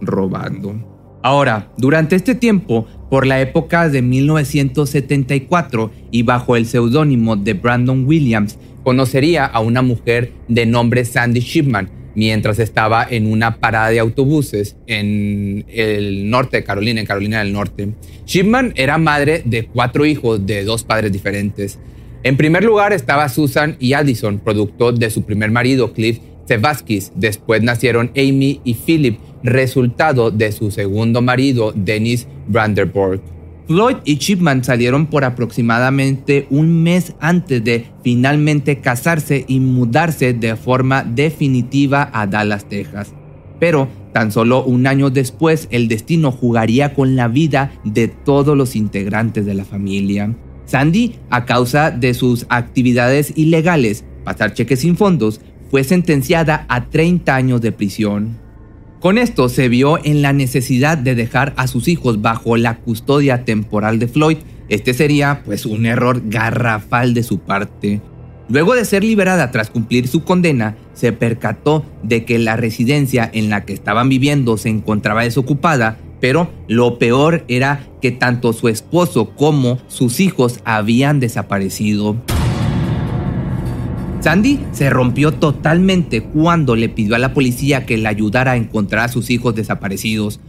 robando. 0.00 0.94
Ahora, 1.22 1.72
durante 1.78 2.16
este 2.16 2.34
tiempo, 2.34 2.86
por 3.14 3.28
la 3.28 3.40
época 3.40 3.88
de 3.88 4.02
1974 4.02 5.92
y 6.10 6.24
bajo 6.24 6.56
el 6.56 6.66
seudónimo 6.66 7.36
de 7.36 7.52
Brandon 7.52 8.04
Williams, 8.04 8.58
conocería 8.82 9.44
a 9.44 9.60
una 9.60 9.82
mujer 9.82 10.32
de 10.48 10.66
nombre 10.66 11.04
Sandy 11.04 11.38
Shipman 11.38 11.88
mientras 12.16 12.58
estaba 12.58 13.06
en 13.08 13.30
una 13.30 13.60
parada 13.60 13.90
de 13.90 14.00
autobuses 14.00 14.74
en 14.88 15.64
el 15.68 16.28
norte 16.28 16.56
de 16.56 16.64
Carolina, 16.64 16.98
en 16.98 17.06
Carolina 17.06 17.38
del 17.38 17.52
Norte. 17.52 17.90
Shipman 18.26 18.72
era 18.74 18.98
madre 18.98 19.42
de 19.44 19.66
cuatro 19.66 20.04
hijos 20.04 20.44
de 20.44 20.64
dos 20.64 20.82
padres 20.82 21.12
diferentes. 21.12 21.78
En 22.24 22.36
primer 22.36 22.64
lugar 22.64 22.92
estaba 22.92 23.28
Susan 23.28 23.76
y 23.78 23.92
Addison, 23.92 24.40
producto 24.40 24.90
de 24.90 25.08
su 25.10 25.22
primer 25.22 25.52
marido, 25.52 25.92
Cliff 25.92 26.18
Sevaskis. 26.46 27.12
Después 27.14 27.62
nacieron 27.62 28.10
Amy 28.16 28.60
y 28.64 28.74
Philip, 28.74 29.18
resultado 29.42 30.30
de 30.30 30.52
su 30.52 30.70
segundo 30.70 31.22
marido, 31.22 31.72
Dennis 31.74 32.26
Brandenburg. 32.48 33.20
Floyd 33.66 33.96
y 34.04 34.18
Chipman 34.18 34.62
salieron 34.62 35.06
por 35.06 35.24
aproximadamente 35.24 36.46
un 36.50 36.82
mes 36.82 37.14
antes 37.18 37.64
de 37.64 37.86
finalmente 38.02 38.80
casarse 38.80 39.46
y 39.48 39.58
mudarse 39.58 40.34
de 40.34 40.54
forma 40.56 41.02
definitiva 41.02 42.10
a 42.12 42.26
Dallas, 42.26 42.68
Texas. 42.68 43.14
Pero 43.58 43.88
tan 44.12 44.32
solo 44.32 44.62
un 44.64 44.86
año 44.86 45.08
después 45.08 45.66
el 45.70 45.88
destino 45.88 46.30
jugaría 46.30 46.92
con 46.92 47.16
la 47.16 47.28
vida 47.28 47.72
de 47.84 48.08
todos 48.08 48.54
los 48.54 48.76
integrantes 48.76 49.46
de 49.46 49.54
la 49.54 49.64
familia. 49.64 50.34
Sandy, 50.66 51.16
a 51.30 51.46
causa 51.46 51.90
de 51.90 52.12
sus 52.12 52.44
actividades 52.50 53.32
ilegales, 53.34 54.04
pasar 54.24 54.52
cheques 54.52 54.80
sin 54.80 54.96
fondos, 54.96 55.40
fue 55.74 55.82
sentenciada 55.82 56.66
a 56.68 56.84
30 56.88 57.34
años 57.34 57.60
de 57.60 57.72
prisión. 57.72 58.38
Con 59.00 59.18
esto 59.18 59.48
se 59.48 59.68
vio 59.68 59.98
en 60.04 60.22
la 60.22 60.32
necesidad 60.32 60.96
de 60.96 61.16
dejar 61.16 61.52
a 61.56 61.66
sus 61.66 61.88
hijos 61.88 62.22
bajo 62.22 62.56
la 62.56 62.76
custodia 62.76 63.44
temporal 63.44 63.98
de 63.98 64.06
Floyd. 64.06 64.36
Este 64.68 64.94
sería 64.94 65.42
pues 65.44 65.66
un 65.66 65.84
error 65.84 66.22
garrafal 66.26 67.12
de 67.12 67.24
su 67.24 67.40
parte. 67.40 68.00
Luego 68.48 68.76
de 68.76 68.84
ser 68.84 69.02
liberada 69.02 69.50
tras 69.50 69.68
cumplir 69.68 70.06
su 70.06 70.22
condena, 70.22 70.76
se 70.92 71.10
percató 71.10 71.84
de 72.04 72.24
que 72.24 72.38
la 72.38 72.54
residencia 72.54 73.28
en 73.34 73.50
la 73.50 73.64
que 73.64 73.72
estaban 73.72 74.08
viviendo 74.08 74.56
se 74.56 74.68
encontraba 74.68 75.24
desocupada, 75.24 75.98
Pero 76.20 76.52
lo 76.68 77.00
peor 77.00 77.44
era 77.48 77.84
que 78.00 78.12
tanto 78.12 78.52
su 78.52 78.68
esposo 78.68 79.34
como 79.34 79.78
sus 79.88 80.20
hijos 80.20 80.60
habían 80.64 81.18
desaparecido. 81.18 82.16
Sandy 84.24 84.58
se 84.72 84.88
rompió 84.88 85.32
totalmente 85.32 86.22
cuando 86.22 86.76
le 86.76 86.88
pidió 86.88 87.14
a 87.14 87.18
la 87.18 87.34
policía 87.34 87.84
que 87.84 87.98
le 87.98 88.08
ayudara 88.08 88.52
a 88.52 88.56
encontrar 88.56 89.04
a 89.04 89.08
sus 89.08 89.28
hijos 89.28 89.54
desaparecidos, 89.54 90.40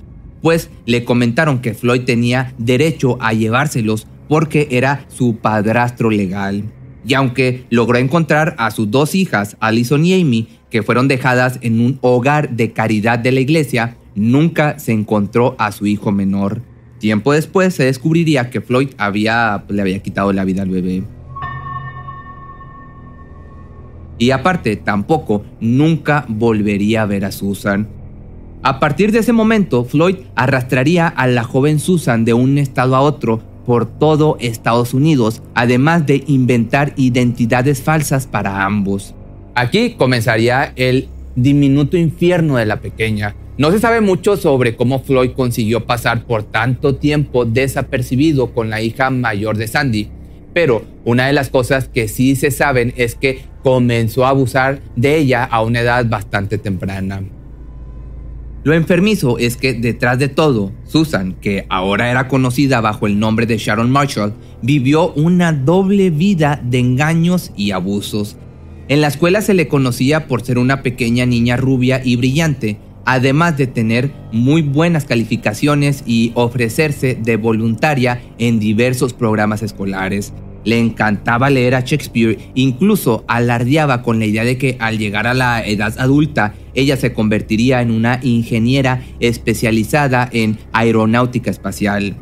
pues 0.41 0.69
le 0.85 1.03
comentaron 1.03 1.59
que 1.59 1.73
Floyd 1.73 2.03
tenía 2.05 2.53
derecho 2.57 3.17
a 3.19 3.33
llevárselos 3.33 4.07
porque 4.29 4.69
era 4.71 5.03
su 5.09 5.39
padrastro 5.39 6.09
legal. 6.09 6.63
Y 7.05 7.15
aunque 7.15 7.65
logró 7.69 7.97
encontrar 7.97 8.55
a 8.59 8.71
sus 8.71 8.89
dos 8.89 9.13
hijas, 9.13 9.57
Allison 9.59 10.05
y 10.05 10.21
Amy, 10.21 10.47
que 10.69 10.81
fueron 10.81 11.09
dejadas 11.09 11.59
en 11.61 11.81
un 11.81 11.99
hogar 11.99 12.51
de 12.51 12.71
caridad 12.71 13.19
de 13.19 13.33
la 13.33 13.41
iglesia, 13.41 13.97
nunca 14.15 14.79
se 14.79 14.93
encontró 14.93 15.53
a 15.59 15.73
su 15.73 15.85
hijo 15.85 16.13
menor. 16.13 16.61
Tiempo 16.97 17.33
después 17.33 17.73
se 17.73 17.83
descubriría 17.83 18.49
que 18.49 18.61
Floyd 18.61 18.91
había, 18.97 19.65
le 19.67 19.81
había 19.81 19.99
quitado 19.99 20.31
la 20.31 20.45
vida 20.45 20.61
al 20.61 20.69
bebé. 20.69 21.03
Y 24.17 24.31
aparte, 24.31 24.75
tampoco 24.75 25.43
nunca 25.59 26.25
volvería 26.27 27.01
a 27.01 27.05
ver 27.05 27.25
a 27.25 27.31
Susan. 27.31 27.87
A 28.63 28.79
partir 28.79 29.11
de 29.11 29.19
ese 29.19 29.33
momento, 29.33 29.85
Floyd 29.85 30.17
arrastraría 30.35 31.07
a 31.07 31.27
la 31.27 31.43
joven 31.43 31.79
Susan 31.79 32.25
de 32.25 32.33
un 32.33 32.57
estado 32.57 32.95
a 32.95 33.01
otro 33.01 33.41
por 33.65 33.85
todo 33.85 34.37
Estados 34.39 34.93
Unidos, 34.93 35.41
además 35.53 36.05
de 36.05 36.23
inventar 36.27 36.93
identidades 36.97 37.81
falsas 37.81 38.27
para 38.27 38.65
ambos. 38.65 39.13
Aquí 39.55 39.91
comenzaría 39.91 40.73
el 40.75 41.09
diminuto 41.35 41.97
infierno 41.97 42.57
de 42.57 42.65
la 42.65 42.79
pequeña. 42.79 43.35
No 43.57 43.71
se 43.71 43.79
sabe 43.79 44.01
mucho 44.01 44.35
sobre 44.35 44.75
cómo 44.75 44.99
Floyd 44.99 45.31
consiguió 45.31 45.85
pasar 45.85 46.25
por 46.25 46.43
tanto 46.43 46.95
tiempo 46.95 47.45
desapercibido 47.45 48.53
con 48.53 48.69
la 48.69 48.81
hija 48.81 49.09
mayor 49.09 49.57
de 49.57 49.67
Sandy, 49.67 50.09
pero 50.53 50.83
una 51.05 51.27
de 51.27 51.33
las 51.33 51.49
cosas 51.49 51.87
que 51.87 52.07
sí 52.07 52.35
se 52.35 52.51
saben 52.51 52.93
es 52.97 53.15
que 53.15 53.43
comenzó 53.65 54.27
a 54.27 54.29
abusar 54.29 54.79
de 54.95 55.17
ella 55.17 55.43
a 55.43 55.63
una 55.63 55.79
edad 55.79 56.05
bastante 56.07 56.59
temprana. 56.59 57.23
Lo 58.63 58.75
enfermizo 58.75 59.39
es 59.39 59.57
que 59.57 59.73
detrás 59.73 60.19
de 60.19 60.27
todo, 60.27 60.71
Susan, 60.83 61.33
que 61.41 61.65
ahora 61.67 62.11
era 62.11 62.27
conocida 62.27 62.79
bajo 62.79 63.07
el 63.07 63.17
nombre 63.17 63.47
de 63.47 63.57
Sharon 63.57 63.89
Marshall, 63.89 64.35
vivió 64.61 65.13
una 65.13 65.51
doble 65.51 66.11
vida 66.11 66.61
de 66.63 66.77
engaños 66.77 67.53
y 67.57 67.71
abusos. 67.71 68.37
En 68.87 69.01
la 69.01 69.07
escuela 69.07 69.41
se 69.41 69.55
le 69.55 69.67
conocía 69.67 70.27
por 70.27 70.43
ser 70.43 70.59
una 70.59 70.83
pequeña 70.83 71.25
niña 71.25 71.57
rubia 71.57 72.03
y 72.05 72.17
brillante, 72.17 72.77
además 73.03 73.57
de 73.57 73.65
tener 73.65 74.11
muy 74.31 74.61
buenas 74.61 75.05
calificaciones 75.05 76.03
y 76.05 76.33
ofrecerse 76.35 77.15
de 77.15 77.37
voluntaria 77.37 78.21
en 78.37 78.59
diversos 78.59 79.13
programas 79.13 79.63
escolares. 79.63 80.33
Le 80.65 80.79
encantaba 80.79 81.49
leer 81.49 81.75
a 81.75 81.81
Shakespeare, 81.81 82.37
incluso 82.55 83.23
alardeaba 83.27 84.01
con 84.01 84.19
la 84.19 84.25
idea 84.25 84.43
de 84.43 84.57
que 84.57 84.75
al 84.79 84.97
llegar 84.97 85.27
a 85.27 85.33
la 85.33 85.65
edad 85.65 85.93
adulta, 85.99 86.55
ella 86.73 86.97
se 86.97 87.13
convertiría 87.13 87.81
en 87.81 87.91
una 87.91 88.19
ingeniera 88.23 89.03
especializada 89.19 90.27
en 90.33 90.57
aeronáutica 90.73 91.51
espacial. 91.51 92.17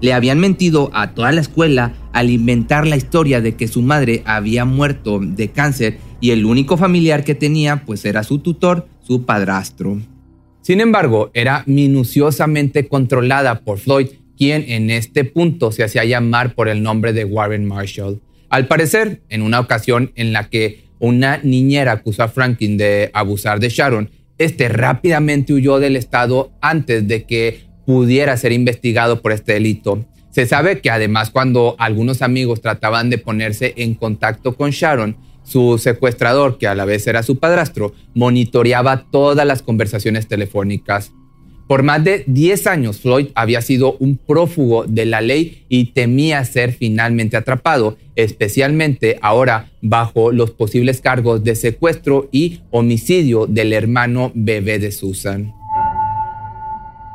Le 0.00 0.12
habían 0.12 0.38
mentido 0.38 0.90
a 0.94 1.12
toda 1.12 1.32
la 1.32 1.40
escuela 1.40 1.94
al 2.12 2.30
inventar 2.30 2.86
la 2.86 2.96
historia 2.96 3.40
de 3.40 3.56
que 3.56 3.66
su 3.66 3.82
madre 3.82 4.22
había 4.24 4.64
muerto 4.64 5.18
de 5.20 5.48
cáncer 5.48 5.98
y 6.20 6.30
el 6.30 6.44
único 6.46 6.76
familiar 6.76 7.24
que 7.24 7.34
tenía 7.34 7.84
pues 7.84 8.04
era 8.04 8.22
su 8.22 8.38
tutor, 8.38 8.86
su 9.00 9.24
padrastro. 9.24 10.00
Sin 10.62 10.80
embargo, 10.80 11.30
era 11.34 11.64
minuciosamente 11.66 12.86
controlada 12.86 13.60
por 13.60 13.78
Floyd 13.78 14.08
quien 14.38 14.64
en 14.68 14.90
este 14.90 15.24
punto 15.24 15.72
se 15.72 15.82
hacía 15.82 16.04
llamar 16.04 16.54
por 16.54 16.68
el 16.68 16.82
nombre 16.82 17.12
de 17.12 17.24
Warren 17.24 17.66
Marshall. 17.66 18.20
Al 18.48 18.68
parecer, 18.68 19.20
en 19.28 19.42
una 19.42 19.60
ocasión 19.60 20.12
en 20.14 20.32
la 20.32 20.48
que 20.48 20.84
una 21.00 21.38
niñera 21.42 21.92
acusó 21.92 22.22
a 22.22 22.28
Franklin 22.28 22.76
de 22.76 23.10
abusar 23.12 23.60
de 23.60 23.68
Sharon, 23.68 24.10
este 24.38 24.68
rápidamente 24.68 25.52
huyó 25.52 25.80
del 25.80 25.96
estado 25.96 26.52
antes 26.60 27.06
de 27.08 27.24
que 27.24 27.64
pudiera 27.84 28.36
ser 28.36 28.52
investigado 28.52 29.20
por 29.20 29.32
este 29.32 29.54
delito. 29.54 30.06
Se 30.30 30.46
sabe 30.46 30.80
que 30.80 30.90
además 30.90 31.30
cuando 31.30 31.74
algunos 31.78 32.22
amigos 32.22 32.60
trataban 32.60 33.10
de 33.10 33.18
ponerse 33.18 33.74
en 33.76 33.94
contacto 33.94 34.54
con 34.56 34.70
Sharon, 34.70 35.16
su 35.42 35.78
secuestrador, 35.78 36.58
que 36.58 36.68
a 36.68 36.74
la 36.74 36.84
vez 36.84 37.06
era 37.06 37.22
su 37.22 37.38
padrastro, 37.38 37.94
monitoreaba 38.14 39.06
todas 39.10 39.46
las 39.46 39.62
conversaciones 39.62 40.28
telefónicas. 40.28 41.12
Por 41.68 41.82
más 41.82 42.02
de 42.02 42.24
10 42.26 42.66
años, 42.66 43.00
Floyd 43.00 43.26
había 43.34 43.60
sido 43.60 43.98
un 44.00 44.16
prófugo 44.16 44.84
de 44.86 45.04
la 45.04 45.20
ley 45.20 45.66
y 45.68 45.92
temía 45.92 46.42
ser 46.46 46.72
finalmente 46.72 47.36
atrapado, 47.36 47.98
especialmente 48.16 49.18
ahora 49.20 49.70
bajo 49.82 50.32
los 50.32 50.50
posibles 50.50 51.02
cargos 51.02 51.44
de 51.44 51.54
secuestro 51.54 52.30
y 52.32 52.60
homicidio 52.70 53.46
del 53.46 53.74
hermano 53.74 54.32
bebé 54.34 54.78
de 54.78 54.90
Susan. 54.92 55.54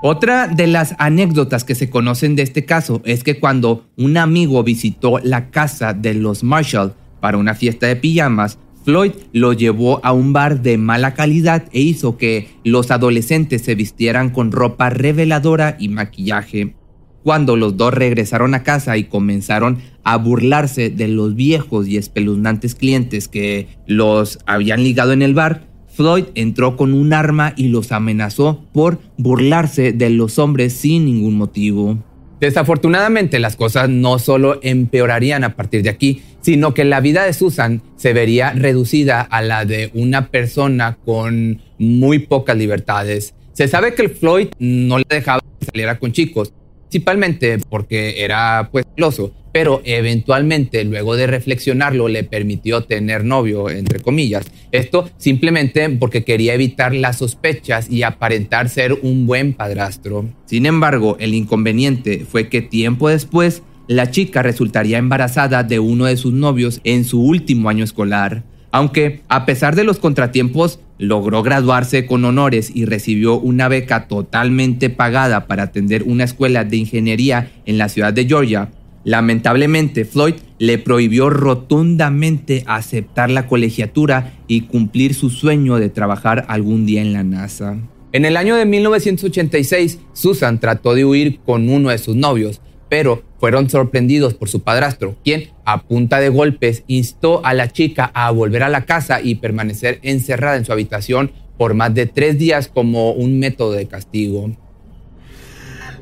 Otra 0.04 0.48
de 0.48 0.68
las 0.68 0.94
anécdotas 1.00 1.64
que 1.64 1.74
se 1.74 1.90
conocen 1.90 2.36
de 2.36 2.44
este 2.44 2.64
caso 2.64 3.02
es 3.06 3.24
que 3.24 3.40
cuando 3.40 3.88
un 3.98 4.18
amigo 4.18 4.64
visitó 4.64 5.18
la 5.18 5.50
casa 5.50 5.94
de 5.94 6.14
los 6.14 6.44
Marshall 6.44 6.94
para 7.22 7.38
una 7.38 7.56
fiesta 7.56 7.88
de 7.88 7.96
pijamas, 7.96 8.60
Floyd 8.84 9.12
lo 9.32 9.54
llevó 9.54 10.00
a 10.04 10.12
un 10.12 10.34
bar 10.34 10.62
de 10.62 10.78
mala 10.78 11.14
calidad 11.14 11.64
e 11.72 11.82
hizo 11.82 12.18
que 12.18 12.50
los 12.64 12.92
adolescentes 12.92 13.62
se 13.62 13.76
vistieran 13.76 14.30
con 14.30 14.52
ropa 14.52 14.90
reveladora 14.90 15.78
y 15.80 15.88
maquillaje. 15.88 16.76
Cuando 17.24 17.56
los 17.56 17.78
dos 17.78 17.94
regresaron 17.94 18.54
a 18.54 18.64
casa 18.64 18.98
y 18.98 19.06
comenzaron 19.06 19.80
a 20.04 20.18
burlarse 20.18 20.90
de 20.90 21.08
los 21.08 21.36
viejos 21.36 21.88
y 21.88 21.96
espeluznantes 21.96 22.76
clientes 22.76 23.30
que 23.30 23.70
los 23.88 24.40
habían 24.46 24.84
ligado 24.84 25.14
en 25.14 25.22
el 25.22 25.34
bar, 25.34 25.66
Floyd 25.88 26.26
entró 26.36 26.76
con 26.76 26.94
un 26.94 27.14
arma 27.14 27.54
y 27.56 27.70
los 27.70 27.92
amenazó 27.94 28.66
por 28.74 29.00
burlarse 29.18 29.94
de 29.94 30.10
los 30.10 30.40
hombres 30.40 30.74
sin 30.74 31.06
ningún 31.06 31.36
motivo. 31.36 32.00
Desafortunadamente 32.44 33.40
las 33.40 33.56
cosas 33.56 33.88
no 33.88 34.20
solo 34.20 34.60
empeorarían 34.64 35.46
a 35.46 35.56
partir 35.56 35.82
de 35.82 35.90
aquí, 35.90 36.24
sino 36.42 36.74
que 36.74 36.84
la 36.84 37.00
vida 37.00 37.24
de 37.24 37.32
Susan 37.32 37.82
se 37.96 38.12
vería 38.12 38.52
reducida 38.52 39.22
a 39.22 39.42
la 39.42 39.64
de 39.64 39.92
una 39.94 40.28
persona 40.28 40.98
con 41.06 41.62
muy 41.80 42.20
pocas 42.20 42.58
libertades. 42.58 43.34
Se 43.54 43.70
sabe 43.70 43.96
que 43.96 44.02
el 44.02 44.10
Floyd 44.10 44.50
no 44.60 44.98
le 44.98 45.06
dejaba 45.08 45.40
que 45.58 45.68
saliera 45.68 45.98
con 45.98 46.12
chicos, 46.12 46.52
principalmente 46.90 47.60
porque 47.70 48.22
era 48.26 48.68
pues 48.74 48.88
celoso, 48.94 49.34
pero 49.54 49.82
eventualmente 49.86 50.84
luego 50.84 51.16
de 51.16 51.28
reflexionarlo 51.28 52.10
le 52.10 52.26
permitió 52.26 52.84
tener 52.84 53.24
novio, 53.24 53.70
entre 53.70 54.02
comillas. 54.02 54.46
Esto 54.74 55.10
simplemente 55.18 55.88
porque 55.92 56.26
quería 56.26 56.56
evitar 56.56 56.94
las 56.94 57.20
sospechas 57.20 57.90
y 57.90 58.02
aparentar 58.04 58.68
ser 58.68 58.94
un 59.04 59.28
buen 59.28 59.54
padrastro. 59.54 60.26
Sin 60.46 60.66
embargo, 60.66 61.16
el 61.20 61.36
inconveniente 61.36 62.26
fue 62.30 62.50
que 62.50 62.62
tiempo 62.62 63.08
después 63.08 63.62
la 63.88 64.10
chica 64.10 64.42
resultaría 64.42 64.98
embarazada 64.98 65.64
de 65.64 65.80
uno 65.80 66.06
de 66.06 66.18
sus 66.18 66.34
novios 66.34 66.82
en 66.84 67.06
su 67.06 67.22
último 67.22 67.70
año 67.70 67.84
escolar. 67.84 68.44
Aunque, 68.72 69.22
a 69.28 69.46
pesar 69.46 69.76
de 69.76 69.84
los 69.84 70.00
contratiempos, 70.00 70.80
logró 70.98 71.44
graduarse 71.44 72.08
con 72.08 72.26
honores 72.26 72.72
y 72.74 72.86
recibió 72.86 73.40
una 73.40 73.68
beca 73.68 74.08
totalmente 74.08 74.90
pagada 74.90 75.46
para 75.46 75.64
atender 75.64 76.04
una 76.04 76.24
escuela 76.24 76.64
de 76.64 76.78
ingeniería 76.78 77.52
en 77.68 77.78
la 77.78 77.88
ciudad 77.90 78.14
de 78.14 78.26
Georgia, 78.26 78.72
lamentablemente 79.04 80.06
Floyd 80.06 80.36
le 80.60 80.78
prohibió 80.78 81.30
rotundamente 81.30 82.64
aceptar 82.68 83.30
la 83.30 83.48
colegiatura 83.48 84.34
y 84.48 84.62
cumplir 84.62 85.14
su 85.14 85.30
sueño 85.30 85.78
de 85.78 85.90
trabajar 85.90 86.46
algún 86.48 86.86
día 86.86 87.02
en 87.02 87.14
la 87.14 87.24
NASA. 87.24 87.78
En 88.12 88.26
el 88.26 88.38
año 88.38 88.56
de 88.56 88.66
1986, 88.66 90.00
Susan 90.14 90.60
trató 90.60 90.94
de 90.94 91.04
huir 91.04 91.40
con 91.40 91.68
uno 91.70 91.90
de 91.90 91.98
sus 91.98 92.16
novios, 92.16 92.62
pero 92.88 93.24
fueron 93.40 93.70
sorprendidos 93.70 94.36
por 94.36 94.50
su 94.50 94.62
padrastro, 94.62 95.16
quien 95.24 95.50
a 95.66 95.82
punta 95.82 96.20
de 96.20 96.30
golpes 96.30 96.84
instó 96.88 97.44
a 97.44 97.56
la 97.56 97.72
chica 97.72 98.12
a 98.14 98.30
volver 98.30 98.62
a 98.62 98.70
la 98.70 98.86
casa 98.86 99.20
y 99.22 99.36
permanecer 99.36 100.00
encerrada 100.04 100.58
en 100.58 100.66
su 100.66 100.72
habitación 100.72 101.32
por 101.58 101.74
más 101.74 101.94
de 101.96 102.06
tres 102.06 102.38
días 102.38 102.68
como 102.68 103.12
un 103.12 103.40
método 103.40 103.72
de 103.72 103.88
castigo. 103.88 104.52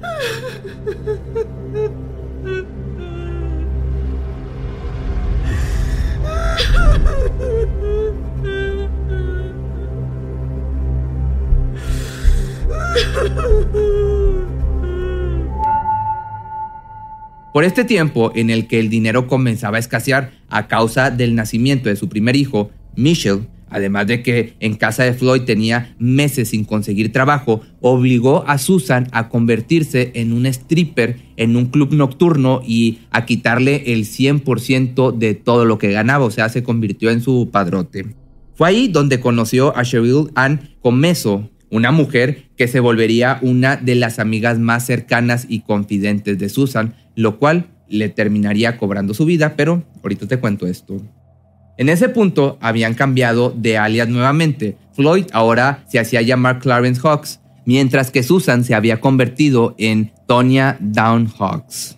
Por 17.54 17.64
este 17.64 17.84
tiempo 17.84 18.32
en 18.36 18.50
el 18.50 18.68
que 18.68 18.80
el 18.80 18.90
dinero 18.90 19.28
comenzaba 19.28 19.78
a 19.78 19.80
escasear 19.80 20.32
a 20.50 20.68
causa 20.68 21.12
del 21.12 21.36
nacimiento 21.36 21.90
de 21.90 21.96
su 21.96 22.08
primer 22.10 22.36
hijo, 22.36 22.72
Michelle 22.96 23.48
además 23.72 24.06
de 24.06 24.22
que 24.22 24.54
en 24.60 24.76
casa 24.76 25.04
de 25.04 25.14
Floyd 25.14 25.42
tenía 25.42 25.96
meses 25.98 26.50
sin 26.50 26.66
conseguir 26.66 27.12
trabajo, 27.12 27.62
obligó 27.80 28.44
a 28.48 28.58
Susan 28.60 29.08
a 29.12 29.30
convertirse 29.30 30.12
en 30.14 30.34
un 30.34 30.46
stripper 30.46 31.18
en 31.38 31.56
un 31.56 31.68
club 31.68 31.94
nocturno 31.94 32.62
y 32.68 33.00
a 33.10 33.26
quitarle 33.26 33.94
el 33.94 34.06
100% 34.06 35.18
de 35.18 35.34
todo 35.34 35.66
lo 35.66 35.80
que 35.80 35.92
ganaba, 35.92 36.26
o 36.26 36.32
sea, 36.32 36.50
se 36.50 36.62
convirtió 36.62 37.10
en 37.10 37.22
su 37.22 37.50
padrote. 37.52 38.14
Fue 38.56 38.68
ahí 38.68 38.88
donde 38.90 39.20
conoció 39.20 39.76
a 39.76 39.84
Cheryl 39.84 40.30
Ann 40.36 40.70
Comeso, 40.82 41.50
una 41.72 41.92
mujer 41.92 42.50
que 42.58 42.68
se 42.68 42.80
volvería 42.80 43.40
una 43.42 43.78
de 43.78 43.96
las 43.96 44.20
amigas 44.20 44.60
más 44.60 44.86
cercanas 44.86 45.46
y 45.50 45.62
confidentes 45.62 46.38
de 46.38 46.50
Susan, 46.50 46.94
lo 47.16 47.40
cual 47.40 47.70
le 47.88 48.10
terminaría 48.10 48.78
cobrando 48.78 49.14
su 49.14 49.26
vida, 49.26 49.56
pero 49.56 49.84
ahorita 50.04 50.28
te 50.28 50.38
cuento 50.38 50.68
esto. 50.68 51.02
En 51.78 51.90
ese 51.90 52.10
punto 52.10 52.58
habían 52.62 52.94
cambiado 52.94 53.54
de 53.56 53.78
alias 53.78 54.08
nuevamente. 54.08 54.78
Floyd 54.94 55.26
ahora 55.32 55.84
se 55.88 56.00
hacía 56.00 56.22
llamar 56.22 56.60
Clarence 56.60 57.02
Hawks, 57.02 57.40
mientras 57.66 58.12
que 58.12 58.24
Susan 58.24 58.64
se 58.64 58.76
había 58.76 59.00
convertido 59.00 59.74
en 59.78 60.12
Tonya 60.28 60.78
Down 60.80 61.28
Hawks. 61.28 61.98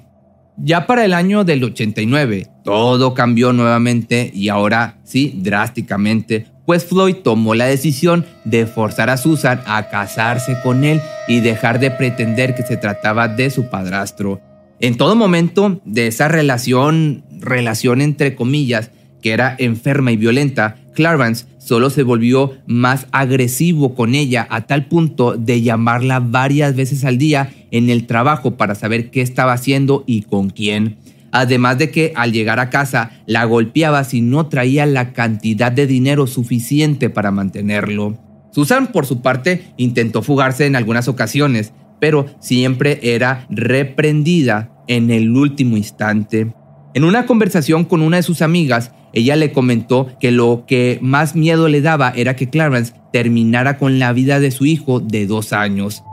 Ya 0.57 0.85
para 0.85 1.03
el 1.03 1.13
año 1.13 1.43
del 1.43 1.63
89, 1.63 2.47
todo 2.63 3.13
cambió 3.13 3.53
nuevamente 3.53 4.31
y 4.33 4.49
ahora 4.49 4.99
sí, 5.03 5.39
drásticamente, 5.41 6.45
pues 6.65 6.85
Floyd 6.85 7.17
tomó 7.23 7.55
la 7.55 7.65
decisión 7.65 8.25
de 8.45 8.65
forzar 8.65 9.09
a 9.09 9.17
Susan 9.17 9.61
a 9.65 9.89
casarse 9.89 10.57
con 10.63 10.83
él 10.83 11.01
y 11.27 11.41
dejar 11.41 11.79
de 11.79 11.91
pretender 11.91 12.55
que 12.55 12.63
se 12.63 12.77
trataba 12.77 13.27
de 13.27 13.49
su 13.49 13.69
padrastro. 13.69 14.41
En 14.79 14.97
todo 14.97 15.15
momento 15.15 15.81
de 15.85 16.07
esa 16.07 16.27
relación, 16.27 17.23
relación 17.39 18.01
entre 18.01 18.35
comillas, 18.35 18.91
que 19.21 19.31
era 19.31 19.55
enferma 19.57 20.11
y 20.11 20.17
violenta, 20.17 20.75
Clarence 20.93 21.45
solo 21.57 21.89
se 21.89 22.03
volvió 22.03 22.53
más 22.67 23.07
agresivo 23.11 23.95
con 23.95 24.15
ella 24.15 24.45
a 24.49 24.61
tal 24.61 24.85
punto 24.87 25.37
de 25.37 25.61
llamarla 25.61 26.19
varias 26.19 26.75
veces 26.75 27.05
al 27.05 27.17
día 27.17 27.51
en 27.71 27.89
el 27.89 28.05
trabajo 28.05 28.57
para 28.57 28.75
saber 28.75 29.09
qué 29.09 29.21
estaba 29.21 29.53
haciendo 29.53 30.03
y 30.05 30.23
con 30.23 30.49
quién. 30.49 30.97
Además 31.33 31.79
de 31.79 31.89
que 31.89 32.13
al 32.15 32.31
llegar 32.31 32.59
a 32.59 32.69
casa 32.69 33.11
la 33.25 33.43
golpeaba 33.43 34.03
si 34.03 34.21
no 34.21 34.47
traía 34.47 34.85
la 34.85 35.13
cantidad 35.13 35.71
de 35.71 35.87
dinero 35.87 36.27
suficiente 36.27 37.09
para 37.09 37.31
mantenerlo. 37.31 38.17
Susan, 38.51 38.91
por 38.91 39.07
su 39.07 39.21
parte, 39.21 39.73
intentó 39.77 40.21
fugarse 40.21 40.67
en 40.67 40.75
algunas 40.75 41.07
ocasiones, 41.07 41.73
pero 41.99 42.27
siempre 42.39 42.99
era 43.01 43.47
reprendida 43.49 44.69
en 44.87 45.09
el 45.09 45.35
último 45.35 45.75
instante. 45.75 46.53
En 46.93 47.03
una 47.03 47.25
conversación 47.25 47.85
con 47.85 48.03
una 48.03 48.17
de 48.17 48.23
sus 48.23 48.43
amigas, 48.43 48.91
ella 49.11 49.35
le 49.35 49.51
comentó 49.51 50.09
que 50.19 50.31
lo 50.31 50.65
que 50.67 50.99
más 51.01 51.35
miedo 51.35 51.67
le 51.67 51.81
daba 51.81 52.13
era 52.15 52.35
que 52.35 52.51
Clarence 52.51 52.93
terminara 53.11 53.79
con 53.79 53.97
la 53.97 54.13
vida 54.13 54.39
de 54.39 54.51
su 54.51 54.67
hijo 54.67 54.99
de 54.99 55.25
dos 55.25 55.51
años. 55.51 56.03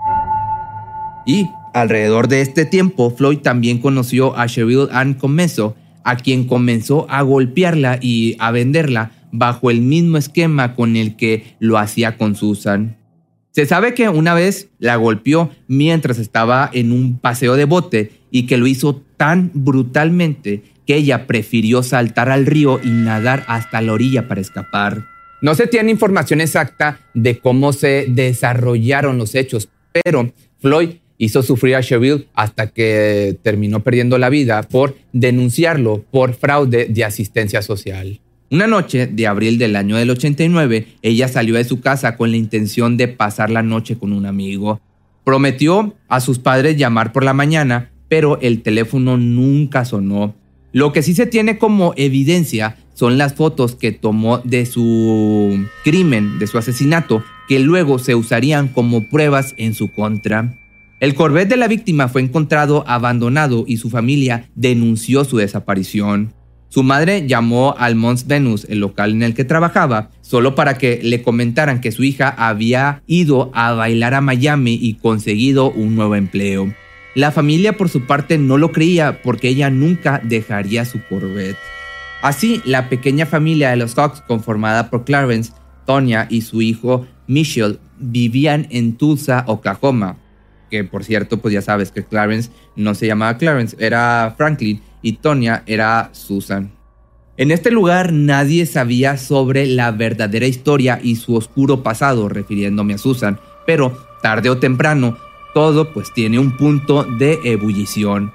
Y 1.26 1.46
alrededor 1.74 2.28
de 2.28 2.40
este 2.40 2.64
tiempo, 2.64 3.10
Floyd 3.10 3.38
también 3.38 3.78
conoció 3.78 4.36
a 4.36 4.46
Cheryl 4.46 4.88
Ann 4.92 5.14
Comeso, 5.14 5.76
a 6.04 6.16
quien 6.16 6.46
comenzó 6.46 7.06
a 7.10 7.22
golpearla 7.22 7.98
y 8.00 8.36
a 8.38 8.50
venderla 8.50 9.12
bajo 9.32 9.70
el 9.70 9.80
mismo 9.80 10.16
esquema 10.16 10.74
con 10.74 10.96
el 10.96 11.16
que 11.16 11.54
lo 11.58 11.78
hacía 11.78 12.16
con 12.16 12.34
Susan. 12.34 12.96
Se 13.52 13.66
sabe 13.66 13.94
que 13.94 14.08
una 14.08 14.34
vez 14.34 14.68
la 14.78 14.96
golpeó 14.96 15.50
mientras 15.66 16.18
estaba 16.18 16.70
en 16.72 16.92
un 16.92 17.18
paseo 17.18 17.56
de 17.56 17.64
bote 17.64 18.12
y 18.30 18.46
que 18.46 18.56
lo 18.56 18.66
hizo 18.66 19.02
tan 19.16 19.50
brutalmente 19.52 20.62
ella 20.94 21.26
prefirió 21.26 21.82
saltar 21.82 22.30
al 22.30 22.46
río 22.46 22.80
y 22.82 22.88
nadar 22.88 23.44
hasta 23.48 23.80
la 23.80 23.92
orilla 23.92 24.28
para 24.28 24.40
escapar. 24.40 25.06
No 25.42 25.54
se 25.54 25.66
tiene 25.66 25.90
información 25.90 26.40
exacta 26.40 27.00
de 27.14 27.38
cómo 27.38 27.72
se 27.72 28.06
desarrollaron 28.08 29.18
los 29.18 29.34
hechos, 29.34 29.68
pero 29.92 30.32
Floyd 30.58 30.96
hizo 31.20 31.42
sufrir 31.42 31.76
a 31.76 31.82
Cheryl 31.82 32.26
hasta 32.34 32.68
que 32.68 33.38
terminó 33.42 33.84
perdiendo 33.84 34.16
la 34.16 34.30
vida 34.30 34.62
por 34.62 34.96
denunciarlo 35.12 36.02
por 36.10 36.32
fraude 36.32 36.86
de 36.86 37.04
asistencia 37.04 37.60
social. 37.60 38.20
Una 38.50 38.66
noche 38.66 39.06
de 39.06 39.26
abril 39.26 39.58
del 39.58 39.76
año 39.76 39.96
del 39.96 40.10
89, 40.10 40.86
ella 41.02 41.28
salió 41.28 41.56
de 41.56 41.64
su 41.64 41.80
casa 41.80 42.16
con 42.16 42.30
la 42.30 42.38
intención 42.38 42.96
de 42.96 43.06
pasar 43.06 43.50
la 43.50 43.62
noche 43.62 43.96
con 43.96 44.14
un 44.14 44.24
amigo. 44.24 44.80
Prometió 45.22 45.94
a 46.08 46.20
sus 46.20 46.38
padres 46.38 46.78
llamar 46.78 47.12
por 47.12 47.22
la 47.22 47.34
mañana, 47.34 47.92
pero 48.08 48.40
el 48.40 48.62
teléfono 48.62 49.18
nunca 49.18 49.85
sonó. 49.85 50.35
Lo 50.72 50.92
que 50.92 51.02
sí 51.02 51.14
se 51.14 51.26
tiene 51.26 51.59
como 51.59 51.92
evidencia 51.96 52.78
son 52.94 53.18
las 53.18 53.35
fotos 53.35 53.76
que 53.76 53.92
tomó 53.92 54.38
de 54.38 54.64
su 54.64 55.66
crimen, 55.85 56.38
de 56.38 56.46
su 56.46 56.56
asesinato, 56.56 57.22
que 57.46 57.59
luego 57.59 57.98
se 57.98 58.14
usarían 58.14 58.68
como 58.68 59.09
pruebas 59.09 59.54
en 59.59 59.74
su 59.74 59.92
contra. 59.92 60.60
El 61.00 61.14
Corvette 61.14 61.48
de 61.48 61.56
la 61.56 61.66
víctima 61.66 62.08
fue 62.08 62.20
encontrado 62.20 62.84
abandonado 62.86 63.64
y 63.66 63.78
su 63.78 63.88
familia 63.88 64.50
denunció 64.54 65.24
su 65.24 65.38
desaparición. 65.38 66.34
Su 66.68 66.82
madre 66.82 67.26
llamó 67.26 67.74
al 67.78 67.94
Mons 67.94 68.26
Venus, 68.26 68.66
el 68.68 68.80
local 68.80 69.12
en 69.12 69.22
el 69.22 69.34
que 69.34 69.46
trabajaba, 69.46 70.10
solo 70.20 70.54
para 70.54 70.76
que 70.76 71.00
le 71.02 71.22
comentaran 71.22 71.80
que 71.80 71.90
su 71.90 72.04
hija 72.04 72.28
había 72.28 73.02
ido 73.06 73.50
a 73.54 73.72
bailar 73.72 74.12
a 74.12 74.20
Miami 74.20 74.78
y 74.80 74.94
conseguido 74.94 75.70
un 75.70 75.96
nuevo 75.96 76.16
empleo. 76.16 76.70
La 77.14 77.32
familia 77.32 77.78
por 77.78 77.88
su 77.88 78.02
parte 78.02 78.36
no 78.36 78.58
lo 78.58 78.70
creía 78.70 79.22
porque 79.22 79.48
ella 79.48 79.70
nunca 79.70 80.20
dejaría 80.22 80.84
su 80.84 81.00
Corvette. 81.08 81.56
Así, 82.20 82.60
la 82.66 82.90
pequeña 82.90 83.24
familia 83.24 83.70
de 83.70 83.76
los 83.76 83.94
Hawks, 83.94 84.20
conformada 84.20 84.90
por 84.90 85.06
Clarence, 85.06 85.52
Tonya 85.86 86.26
y 86.28 86.42
su 86.42 86.60
hijo 86.60 87.06
Michelle, 87.26 87.78
vivían 87.98 88.66
en 88.68 88.98
Tulsa, 88.98 89.44
Oklahoma. 89.46 90.18
Que 90.70 90.85
por 90.85 91.04
cierto, 91.04 91.38
pues 91.38 91.52
ya 91.52 91.62
sabes 91.62 91.90
que 91.90 92.04
Clarence 92.04 92.50
no 92.76 92.94
se 92.94 93.06
llamaba 93.06 93.37
Clarence, 93.38 93.76
era 93.78 94.35
Franklin 94.37 94.80
y 95.02 95.14
Tonya 95.14 95.62
era 95.66 96.11
Susan. 96.12 96.70
En 97.37 97.50
este 97.50 97.70
lugar 97.70 98.12
nadie 98.12 98.66
sabía 98.66 99.16
sobre 99.16 99.66
la 99.66 99.90
verdadera 99.92 100.46
historia 100.46 101.00
y 101.02 101.16
su 101.16 101.35
oscuro 101.35 101.83
pasado, 101.83 102.28
refiriéndome 102.28 102.94
a 102.94 102.98
Susan, 102.98 103.40
pero 103.66 103.96
tarde 104.22 104.50
o 104.50 104.59
temprano 104.59 105.16
todo 105.54 105.92
pues 105.92 106.12
tiene 106.12 106.38
un 106.38 106.56
punto 106.56 107.04
de 107.04 107.38
ebullición. 107.44 108.33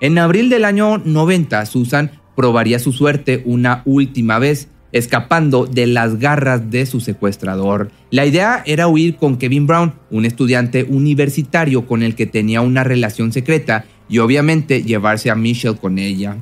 En 0.00 0.18
abril 0.18 0.48
del 0.50 0.64
año 0.64 0.98
90, 0.98 1.64
Susan 1.66 2.20
probaría 2.36 2.78
su 2.78 2.92
suerte 2.92 3.42
una 3.44 3.82
última 3.84 4.38
vez, 4.38 4.68
escapando 4.92 5.66
de 5.66 5.86
las 5.86 6.18
garras 6.18 6.70
de 6.70 6.86
su 6.86 7.00
secuestrador. 7.00 7.90
La 8.10 8.26
idea 8.26 8.62
era 8.66 8.88
huir 8.88 9.16
con 9.16 9.36
Kevin 9.36 9.66
Brown, 9.66 9.94
un 10.10 10.24
estudiante 10.24 10.84
universitario 10.88 11.86
con 11.86 12.02
el 12.02 12.14
que 12.14 12.26
tenía 12.26 12.60
una 12.60 12.84
relación 12.84 13.32
secreta, 13.32 13.84
y 14.08 14.18
obviamente 14.18 14.82
llevarse 14.82 15.30
a 15.30 15.36
Michelle 15.36 15.78
con 15.78 15.98
ella. 15.98 16.38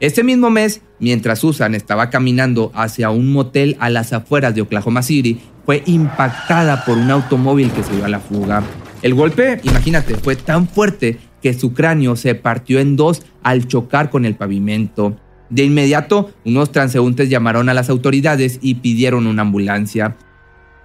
Ese 0.00 0.22
mismo 0.22 0.50
mes, 0.50 0.80
mientras 0.98 1.40
Susan 1.40 1.74
estaba 1.74 2.10
caminando 2.10 2.72
hacia 2.74 3.10
un 3.10 3.32
motel 3.32 3.76
a 3.80 3.90
las 3.90 4.12
afueras 4.12 4.54
de 4.54 4.62
Oklahoma 4.62 5.02
City, 5.02 5.40
fue 5.66 5.82
impactada 5.86 6.84
por 6.84 6.96
un 6.96 7.10
automóvil 7.10 7.70
que 7.70 7.82
se 7.82 7.94
dio 7.94 8.04
a 8.04 8.08
la 8.08 8.20
fuga. 8.20 8.62
El 9.02 9.14
golpe, 9.14 9.60
imagínate, 9.62 10.14
fue 10.16 10.36
tan 10.36 10.68
fuerte 10.68 11.18
que 11.42 11.54
su 11.54 11.72
cráneo 11.72 12.16
se 12.16 12.34
partió 12.34 12.80
en 12.80 12.96
dos 12.96 13.22
al 13.42 13.66
chocar 13.66 14.10
con 14.10 14.24
el 14.24 14.36
pavimento. 14.36 15.16
De 15.50 15.64
inmediato, 15.64 16.32
unos 16.44 16.72
transeúntes 16.72 17.28
llamaron 17.28 17.68
a 17.68 17.74
las 17.74 17.90
autoridades 17.90 18.58
y 18.62 18.76
pidieron 18.76 19.26
una 19.26 19.42
ambulancia. 19.42 20.16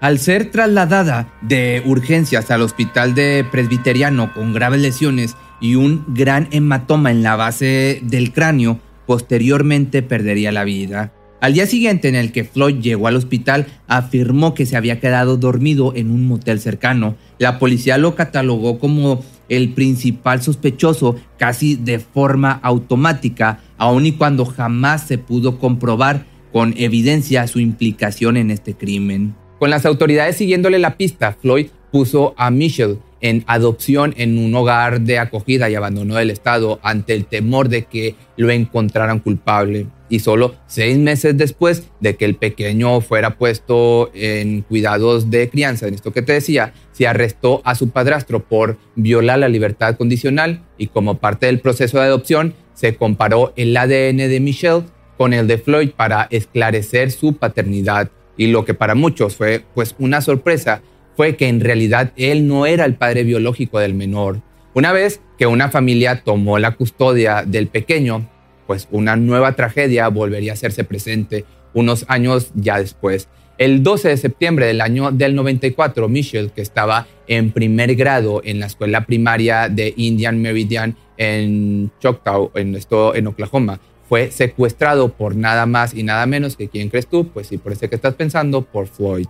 Al 0.01 0.19
ser 0.19 0.51
trasladada 0.51 1.34
de 1.41 1.82
urgencias 1.86 2.51
al 2.51 2.62
hospital 2.62 3.15
de 3.15 3.45
Presbiteriano 3.49 4.34
con 4.34 4.54
graves 4.54 4.82
lesiones 4.82 5.38
y 5.62 5.75
un 5.75 6.04
gran 6.10 6.47
hematoma 6.51 7.12
en 7.12 7.23
la 7.23 7.36
base 7.36 8.01
del 8.04 8.34
cráneo, 8.34 8.80
posteriormente 9.06 10.01
perdería 10.01 10.51
la 10.51 10.63
vida. 10.63 11.13
Al 11.41 11.54
día 11.54 11.67
siguiente 11.67 12.08
en 12.08 12.15
el 12.15 12.32
que 12.32 12.43
Floyd 12.43 12.80
llegó 12.82 13.08
al 13.08 13.17
hospital, 13.17 13.67
afirmó 13.88 14.54
que 14.54 14.65
se 14.65 14.78
había 14.78 15.00
quedado 15.00 15.38
dormido 15.38 15.93
en 15.95 16.10
un 16.10 16.28
motel 16.28 16.60
cercano. 16.60 17.15
La 17.38 17.60
policía 17.60 17.98
lo 17.98 18.15
catalogó 18.15 18.80
como 18.80 19.24
el 19.50 19.74
principal 19.74 20.41
sospechoso 20.41 21.15
casi 21.38 21.76
de 21.76 22.00
forma 22.00 22.52
automática, 22.63 23.60
aun 23.78 24.06
y 24.06 24.13
cuando 24.13 24.45
jamás 24.45 25.06
se 25.06 25.17
pudo 25.17 25.60
comprobar 25.60 26.26
con 26.52 26.74
evidencia 26.78 27.45
su 27.48 27.60
implicación 27.60 28.38
en 28.38 28.50
este 28.50 28.74
crimen. 28.76 29.36
Con 29.60 29.69
las 29.69 29.86
autoridades 29.86 30.38
siguiéndole 30.38 30.80
la 30.80 30.98
pista, 30.98 31.38
Floyd 31.39 31.67
puso 31.91 32.34
a 32.38 32.50
Michelle 32.50 32.98
en 33.21 33.43
adopción 33.48 34.13
en 34.17 34.38
un 34.38 34.54
hogar 34.54 35.02
de 35.02 35.19
acogida 35.19 35.69
y 35.69 35.76
abandono 35.76 36.15
del 36.15 36.30
Estado 36.30 36.80
ante 36.84 37.13
el 37.13 37.26
temor 37.26 37.69
de 37.69 37.86
que 37.86 38.15
lo 38.38 38.52
encontraran 38.52 39.19
culpable. 39.19 39.88
Y 40.08 40.20
solo 40.20 40.56
seis 40.68 40.98
meses 40.98 41.36
después 41.36 41.89
de 42.00 42.15
que 42.15 42.26
el 42.26 42.36
pequeño 42.36 43.02
fuera 43.02 43.38
puesto 43.38 44.12
en 44.13 44.62
cuidados 44.62 45.32
de 45.32 45.50
crianza, 45.50 45.88
en 45.88 45.96
esto 45.96 46.13
que 46.13 46.22
te 46.22 46.34
decía, 46.34 46.74
se 46.91 47.08
arrestó 47.08 47.62
a 47.65 47.76
su 47.76 47.89
padrastro 47.89 48.44
por 48.44 48.78
violar 48.96 49.39
la 49.39 49.50
libertad 49.50 49.98
condicional 49.98 50.63
y 50.78 50.88
como 50.88 51.18
parte 51.18 51.48
del 51.48 51.60
proceso 51.60 51.98
de 51.98 52.06
adopción 52.06 52.54
se 52.74 52.96
comparó 52.96 53.54
el 53.56 53.76
ADN 53.76 54.18
de 54.18 54.39
Michelle 54.39 54.84
con 55.18 55.34
el 55.34 55.48
de 55.48 55.58
Floyd 55.58 55.89
para 55.91 56.28
esclarecer 56.30 57.12
su 57.12 57.34
paternidad. 57.34 58.12
Y 58.38 58.48
lo 58.48 58.65
que 58.65 58.74
para 58.74 58.96
muchos 58.96 59.36
fue 59.36 59.63
pues 59.74 59.96
una 59.98 60.22
sorpresa 60.22 60.82
fue 61.15 61.36
que 61.36 61.48
en 61.48 61.62
realidad 61.62 62.12
él 62.18 62.48
no 62.48 62.65
era 62.65 62.86
el 62.86 62.96
padre 62.96 63.24
biológico 63.24 63.80
del 63.80 63.94
menor. 63.94 64.41
Una 64.74 64.91
vez 64.91 65.22
que 65.38 65.48
una 65.48 65.70
familia 65.70 66.22
tomó 66.24 66.60
la 66.60 66.72
custodia 66.72 67.44
del 67.46 67.68
pequeño, 67.68 68.30
pues 68.67 68.88
una 68.91 69.15
nueva 69.15 69.54
tragedia 69.54 70.08
volvería 70.10 70.51
a 70.51 70.56
hacerse 70.56 70.84
presente 70.84 71.45
unos 71.73 72.06
años 72.08 72.51
ya 72.56 72.80
después. 72.80 73.28
El 73.58 73.84
12 73.84 74.10
de 74.10 74.17
septiembre 74.17 74.65
del 74.65 74.82
año 74.82 75.12
del 75.12 75.34
94, 75.36 76.10
Michelle, 76.10 76.49
que 76.49 76.62
estaba 76.62 77.08
en 77.28 77.51
primer 77.51 77.95
grado 77.95 78.41
en 78.43 78.60
la 78.60 78.65
escuela 78.65 79.06
primaria 79.06 79.69
de 79.69 79.93
Indian 79.95 80.41
Meridian 80.41 80.97
en 81.17 81.91
Choctaw, 81.99 82.51
en, 82.56 82.75
esto, 82.75 83.15
en 83.15 83.28
Oklahoma, 83.28 83.80
fue 84.10 84.30
secuestrado 84.32 85.13
por 85.13 85.36
nada 85.36 85.65
más 85.65 85.93
y 85.93 86.04
nada 86.04 86.25
menos 86.25 86.58
que, 86.58 86.67
¿quién 86.67 86.89
crees 86.89 87.08
tú? 87.08 87.30
Pues 87.30 87.47
sí, 87.47 87.58
por 87.58 87.71
eso 87.71 87.89
que 87.89 87.95
estás 87.95 88.15
pensando, 88.15 88.62
por 88.62 88.88
Floyd. 88.88 89.28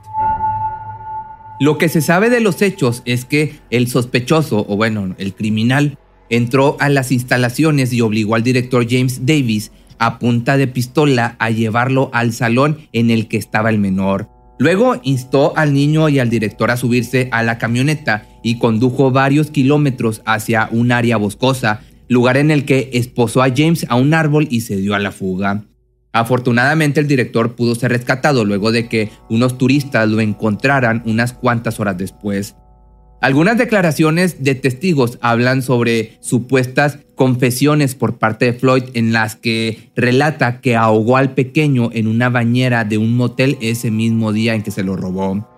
Lo 1.60 1.78
que 1.78 1.88
se 1.88 2.02
sabe 2.02 2.30
de 2.30 2.42
los 2.42 2.62
hechos 2.62 3.02
es 3.06 3.24
que 3.24 3.56
el 3.70 3.88
sospechoso, 3.88 4.66
o 4.68 4.76
bueno, 4.76 5.16
el 5.18 5.34
criminal, 5.34 5.98
entró 6.30 6.78
a 6.80 6.90
las 6.90 7.12
instalaciones 7.12 7.94
y 7.94 8.02
obligó 8.02 8.36
al 8.36 8.44
director 8.44 8.86
James 8.90 9.26
Davis 9.26 9.72
a 9.98 10.20
punta 10.20 10.58
de 10.58 10.68
pistola 10.68 11.36
a 11.40 11.50
llevarlo 11.50 12.10
al 12.14 12.34
salón 12.34 12.80
en 12.94 13.10
el 13.10 13.28
que 13.28 13.38
estaba 13.38 13.70
el 13.70 13.80
menor. 13.80 14.30
Luego 14.58 15.00
instó 15.04 15.56
al 15.58 15.74
niño 15.74 16.08
y 16.08 16.20
al 16.20 16.30
director 16.30 16.72
a 16.72 16.78
subirse 16.78 17.28
a 17.32 17.44
la 17.44 17.58
camioneta 17.58 18.26
y 18.42 18.58
condujo 18.58 19.12
varios 19.12 19.52
kilómetros 19.52 20.22
hacia 20.26 20.70
un 20.72 20.92
área 20.92 21.18
boscosa, 21.18 21.82
lugar 22.08 22.38
en 22.38 22.52
el 22.52 22.64
que 22.66 22.90
esposó 22.94 23.42
a 23.42 23.50
James 23.56 23.86
a 23.90 23.96
un 23.96 24.14
árbol 24.14 24.48
y 24.50 24.62
se 24.62 24.78
dio 24.78 24.96
a 24.96 25.00
la 25.00 25.12
fuga. 25.12 25.66
Afortunadamente 26.14 27.02
el 27.02 27.08
director 27.08 27.56
pudo 27.56 27.76
ser 27.76 27.92
rescatado 27.92 28.46
luego 28.46 28.72
de 28.72 28.88
que 28.88 29.10
unos 29.30 29.58
turistas 29.58 30.08
lo 30.08 30.22
encontraran 30.22 31.04
unas 31.06 31.34
cuantas 31.34 31.82
horas 31.82 31.98
después. 31.98 32.56
Algunas 33.26 33.58
declaraciones 33.58 34.44
de 34.44 34.54
testigos 34.54 35.18
hablan 35.20 35.64
sobre 35.64 36.12
supuestas 36.20 37.00
confesiones 37.16 37.96
por 37.96 38.20
parte 38.20 38.46
de 38.46 38.54
Floyd 38.54 38.84
en 38.94 39.14
las 39.14 39.36
que 39.36 39.90
relata 39.96 40.62
que 40.62 40.76
ahogó 40.76 41.18
al 41.18 41.34
pequeño 41.34 41.90
en 41.92 42.06
una 42.06 42.30
bañera 42.30 42.84
de 42.84 43.00
un 43.00 43.18
motel 43.18 43.58
ese 43.62 43.90
mismo 43.90 44.32
día 44.32 44.54
en 44.54 44.62
que 44.62 44.70
se 44.70 44.84
lo 44.84 44.96
robó. 44.96 45.50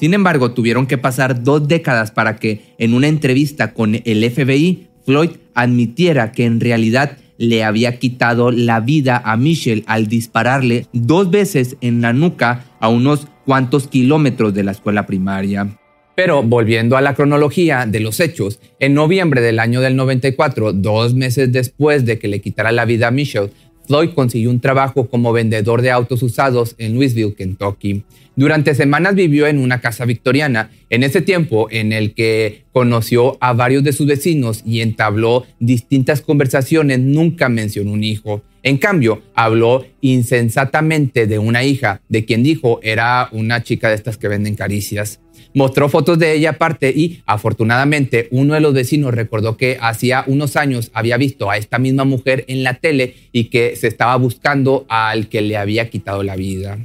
Sin 0.00 0.14
embargo, 0.14 0.52
tuvieron 0.52 0.86
que 0.86 0.96
pasar 0.96 1.42
dos 1.42 1.68
décadas 1.68 2.12
para 2.12 2.36
que 2.36 2.62
en 2.78 2.94
una 2.94 3.08
entrevista 3.08 3.74
con 3.74 3.94
el 3.94 4.30
FBI, 4.30 4.88
Floyd 5.04 5.32
admitiera 5.52 6.32
que 6.32 6.46
en 6.46 6.60
realidad 6.60 7.18
le 7.36 7.62
había 7.62 7.98
quitado 7.98 8.50
la 8.50 8.80
vida 8.80 9.20
a 9.22 9.36
Michelle 9.36 9.84
al 9.86 10.06
dispararle 10.06 10.86
dos 10.94 11.30
veces 11.30 11.76
en 11.82 12.00
la 12.00 12.14
nuca 12.14 12.64
a 12.80 12.88
unos 12.88 13.28
cuantos 13.44 13.86
kilómetros 13.86 14.54
de 14.54 14.64
la 14.64 14.72
escuela 14.72 15.04
primaria. 15.04 15.78
Pero 16.14 16.42
volviendo 16.42 16.96
a 16.96 17.00
la 17.00 17.14
cronología 17.14 17.86
de 17.86 18.00
los 18.00 18.20
hechos, 18.20 18.60
en 18.78 18.94
noviembre 18.94 19.40
del 19.40 19.58
año 19.58 19.80
del 19.80 19.96
94, 19.96 20.72
dos 20.74 21.14
meses 21.14 21.50
después 21.52 22.04
de 22.04 22.18
que 22.18 22.28
le 22.28 22.40
quitara 22.40 22.70
la 22.70 22.84
vida 22.84 23.08
a 23.08 23.10
Michelle, 23.10 23.50
Floyd 23.86 24.10
consiguió 24.14 24.50
un 24.50 24.60
trabajo 24.60 25.08
como 25.08 25.32
vendedor 25.32 25.82
de 25.82 25.90
autos 25.90 26.22
usados 26.22 26.74
en 26.78 26.94
Louisville, 26.94 27.34
Kentucky. 27.34 28.04
Durante 28.34 28.74
semanas 28.74 29.14
vivió 29.14 29.46
en 29.46 29.58
una 29.58 29.82
casa 29.82 30.06
victoriana, 30.06 30.70
en 30.88 31.02
ese 31.02 31.20
tiempo 31.20 31.68
en 31.70 31.92
el 31.92 32.14
que 32.14 32.64
conoció 32.72 33.36
a 33.40 33.52
varios 33.52 33.84
de 33.84 33.92
sus 33.92 34.06
vecinos 34.06 34.62
y 34.64 34.80
entabló 34.80 35.44
distintas 35.60 36.22
conversaciones, 36.22 36.98
nunca 36.98 37.50
mencionó 37.50 37.92
un 37.92 38.04
hijo. 38.04 38.42
En 38.62 38.78
cambio, 38.78 39.22
habló 39.34 39.84
insensatamente 40.00 41.26
de 41.26 41.38
una 41.38 41.62
hija, 41.62 42.00
de 42.08 42.24
quien 42.24 42.42
dijo 42.42 42.80
era 42.82 43.28
una 43.32 43.62
chica 43.62 43.90
de 43.90 43.96
estas 43.96 44.16
que 44.16 44.28
venden 44.28 44.54
caricias. 44.54 45.20
Mostró 45.52 45.90
fotos 45.90 46.18
de 46.18 46.32
ella 46.32 46.50
aparte 46.50 46.90
y 46.90 47.22
afortunadamente 47.26 48.28
uno 48.30 48.54
de 48.54 48.60
los 48.60 48.72
vecinos 48.72 49.12
recordó 49.12 49.58
que 49.58 49.76
hacía 49.78 50.24
unos 50.26 50.56
años 50.56 50.90
había 50.94 51.18
visto 51.18 51.50
a 51.50 51.58
esta 51.58 51.78
misma 51.78 52.04
mujer 52.04 52.46
en 52.48 52.62
la 52.62 52.74
tele 52.74 53.14
y 53.32 53.44
que 53.50 53.76
se 53.76 53.88
estaba 53.88 54.16
buscando 54.16 54.86
al 54.88 55.28
que 55.28 55.42
le 55.42 55.58
había 55.58 55.90
quitado 55.90 56.22
la 56.22 56.36
vida 56.36 56.78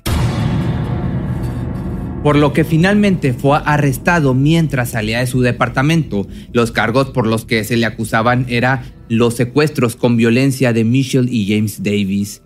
por 2.27 2.35
lo 2.35 2.51
que 2.51 2.65
finalmente 2.65 3.31
fue 3.31 3.61
arrestado 3.63 4.33
mientras 4.33 4.89
salía 4.89 5.19
de 5.19 5.27
su 5.27 5.39
departamento. 5.39 6.27
Los 6.51 6.73
cargos 6.73 7.11
por 7.11 7.25
los 7.25 7.45
que 7.45 7.63
se 7.63 7.77
le 7.77 7.85
acusaban 7.85 8.45
eran 8.49 8.81
los 9.07 9.35
secuestros 9.35 9.95
con 9.95 10.17
violencia 10.17 10.73
de 10.73 10.83
Michelle 10.83 11.31
y 11.31 11.47
James 11.47 11.83
Davis. 11.83 12.41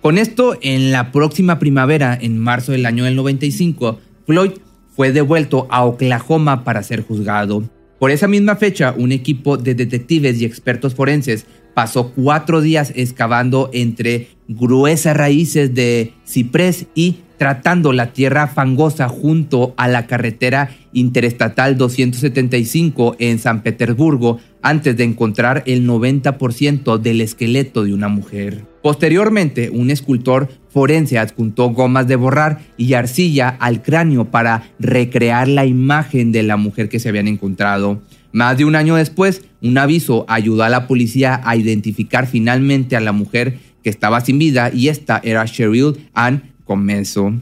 Con 0.00 0.18
esto, 0.18 0.56
en 0.62 0.92
la 0.92 1.10
próxima 1.10 1.58
primavera, 1.58 2.16
en 2.22 2.38
marzo 2.38 2.70
del 2.70 2.86
año 2.86 3.02
del 3.02 3.16
95, 3.16 3.98
Floyd 4.24 4.52
fue 4.94 5.10
devuelto 5.10 5.66
a 5.68 5.84
Oklahoma 5.84 6.62
para 6.62 6.84
ser 6.84 7.02
juzgado. 7.02 7.68
Por 7.98 8.12
esa 8.12 8.28
misma 8.28 8.54
fecha, 8.54 8.94
un 8.96 9.10
equipo 9.10 9.56
de 9.56 9.74
detectives 9.74 10.40
y 10.40 10.44
expertos 10.44 10.94
forenses 10.94 11.44
pasó 11.74 12.12
cuatro 12.12 12.60
días 12.60 12.92
excavando 12.94 13.68
entre 13.72 14.28
gruesas 14.46 15.16
raíces 15.16 15.74
de 15.74 16.12
ciprés 16.24 16.86
y 16.94 17.16
tratando 17.36 17.92
la 17.92 18.12
tierra 18.12 18.46
fangosa 18.46 19.08
junto 19.08 19.74
a 19.76 19.88
la 19.88 20.06
carretera 20.06 20.70
interestatal 20.92 21.76
275 21.76 23.16
en 23.18 23.38
San 23.38 23.62
Petersburgo 23.62 24.38
antes 24.62 24.96
de 24.96 25.04
encontrar 25.04 25.62
el 25.66 25.86
90% 25.86 26.98
del 26.98 27.20
esqueleto 27.20 27.84
de 27.84 27.92
una 27.92 28.08
mujer. 28.08 28.64
Posteriormente, 28.82 29.70
un 29.70 29.90
escultor 29.90 30.48
forense 30.68 31.18
adjuntó 31.18 31.70
gomas 31.70 32.06
de 32.06 32.16
borrar 32.16 32.60
y 32.76 32.94
arcilla 32.94 33.48
al 33.48 33.82
cráneo 33.82 34.26
para 34.26 34.70
recrear 34.78 35.48
la 35.48 35.66
imagen 35.66 36.32
de 36.32 36.42
la 36.42 36.56
mujer 36.56 36.88
que 36.88 37.00
se 37.00 37.08
habían 37.08 37.28
encontrado. 37.28 38.02
Más 38.32 38.58
de 38.58 38.64
un 38.64 38.74
año 38.74 38.96
después, 38.96 39.42
un 39.62 39.78
aviso 39.78 40.24
ayudó 40.28 40.64
a 40.64 40.68
la 40.68 40.86
policía 40.86 41.40
a 41.44 41.56
identificar 41.56 42.26
finalmente 42.26 42.96
a 42.96 43.00
la 43.00 43.12
mujer 43.12 43.58
que 43.82 43.90
estaba 43.90 44.20
sin 44.22 44.38
vida 44.38 44.70
y 44.72 44.88
esta 44.88 45.20
era 45.22 45.44
Cheryl 45.44 46.08
Ann 46.14 46.53
Comenzo. 46.64 47.32